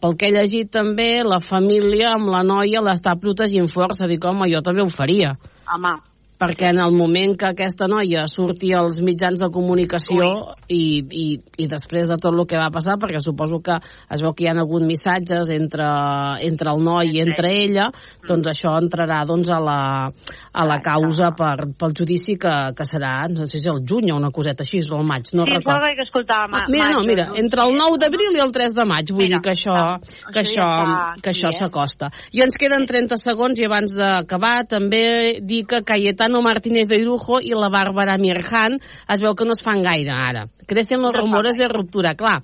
[0.00, 4.48] pel que he llegit també la família amb la noia l'està protegint força dic home
[4.52, 5.36] jo també ho faria
[5.68, 5.98] Home,
[6.38, 10.26] perquè en el moment que aquesta noia surti als mitjans de comunicació
[10.68, 11.24] i, i,
[11.56, 13.78] i després de tot el que va passar, perquè suposo que
[14.12, 15.86] es veu que hi ha hagut missatges entre,
[16.44, 17.88] entre el noi i entre ella,
[18.28, 19.78] doncs això entrarà doncs, a, la,
[20.56, 24.16] a la causa per, pel judici que, que serà, no sé si el juny o
[24.16, 25.84] una coseta així, o el maig, no sí, recordo.
[25.84, 28.86] Sí, que escoltava Ah, mira, no, mira, entre el 9 d'abril i el 3 de
[28.88, 29.76] maig, vull Mira, dir que això,
[30.32, 30.68] que Això
[31.22, 32.10] que això s'acosta.
[32.32, 37.40] I ens queden 30 segons i abans d'acabar també dir que Cayetano Martínez de Irujo
[37.42, 38.78] i la Bàrbara Mirjan
[39.12, 40.46] es veu que no es fan gaire ara.
[40.66, 42.40] Crecen los rumores de ruptura, clar.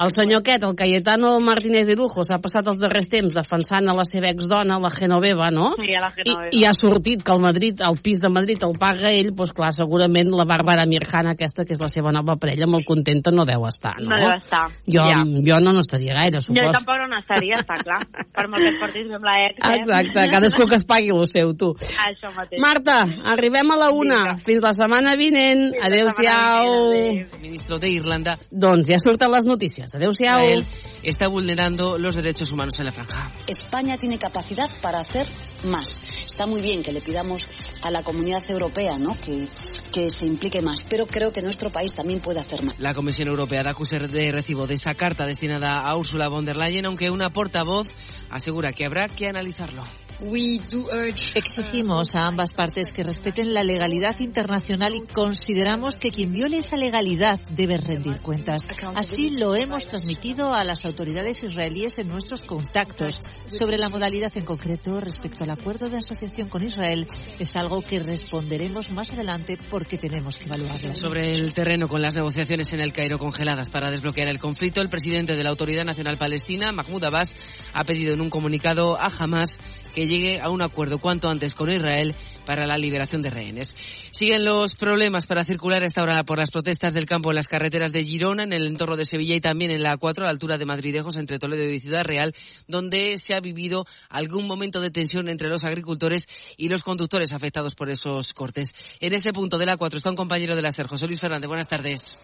[0.00, 3.92] El senyor aquest, el Cayetano Martínez de Irujo, s'ha passat els darrers temps defensant a
[3.92, 5.74] la seva exdona, la Genoveva, no?
[5.76, 6.52] Sí, a la I, Genoveva.
[6.56, 9.74] I ha sortit que el Madrid, el pis de Madrid el paga ell, doncs clar,
[9.76, 13.66] segurament la Bàrbara Mirjan, aquesta, que és la seva nova parella, molt contenta no deu
[13.68, 14.08] estar, no?
[14.08, 14.62] No deu estar.
[14.88, 15.20] Jo, Ja.
[15.50, 16.72] jo no n'estaria gaire, Jo suposo.
[16.78, 18.00] tampoc no n'estaria, està clar.
[18.32, 19.76] Per molt que et portis amb la ex, eh?
[19.82, 21.74] Exacte, cadascú que es pagui el seu, tu.
[22.08, 22.56] Això mateix.
[22.58, 24.22] Marta, arribem a la una.
[24.48, 25.74] Fins la setmana vinent.
[25.76, 27.36] Adéu-siau.
[27.42, 29.89] Ministro de Irlanda Doncs ja surten les notícies.
[29.94, 30.66] Israel
[31.02, 33.32] está vulnerando los derechos humanos en la franja.
[33.46, 35.26] España tiene capacidad para hacer
[35.64, 36.00] más.
[36.26, 37.48] Está muy bien que le pidamos
[37.82, 39.14] a la comunidad europea ¿no?
[39.14, 39.48] que,
[39.92, 42.78] que se implique más, pero creo que nuestro país también puede hacer más.
[42.78, 46.56] La Comisión Europea da acusar de recibo de esa carta destinada a Ursula von der
[46.56, 47.88] Leyen, aunque una portavoz
[48.30, 49.82] asegura que habrá que analizarlo.
[50.22, 56.76] Exigimos a ambas partes que respeten la legalidad internacional y consideramos que quien viole esa
[56.76, 58.68] legalidad debe rendir cuentas.
[58.94, 63.18] Así lo hemos transmitido a las autoridades israelíes en nuestros contactos.
[63.48, 67.06] Sobre la modalidad en concreto respecto al acuerdo de asociación con Israel,
[67.38, 70.94] es algo que responderemos más adelante porque tenemos que evaluarlo.
[70.94, 74.90] Sobre el terreno con las negociaciones en el Cairo congeladas para desbloquear el conflicto, el
[74.90, 77.34] presidente de la Autoridad Nacional Palestina, Mahmoud Abbas,
[77.72, 79.58] ha pedido en un comunicado a Hamas
[79.94, 83.76] que llegue a un acuerdo cuanto antes con Israel para la liberación de rehenes.
[84.10, 87.92] Siguen los problemas para circular esta hora por las protestas del campo en las carreteras
[87.92, 90.58] de Girona, en el entorno de Sevilla y también en la A4 a la altura
[90.58, 92.34] de Madridejos entre Toledo y Ciudad Real,
[92.66, 97.74] donde se ha vivido algún momento de tensión entre los agricultores y los conductores afectados
[97.76, 98.74] por esos cortes.
[98.98, 101.46] En ese punto de la A4 está un compañero de la SER, José Luis Fernández.
[101.46, 102.18] Buenas tardes.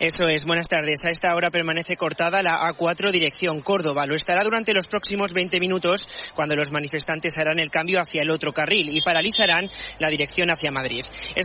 [0.00, 1.04] Eso es, buenas tardes.
[1.04, 4.06] A esta hora permanece cortada la A4 dirección Córdoba.
[4.06, 6.02] Lo estará durante los próximos 20 minutos
[6.34, 9.70] cuando los manifestantes harán el cambio hacia el otro carril y paralizarán
[10.00, 11.04] la dirección hacia Madrid.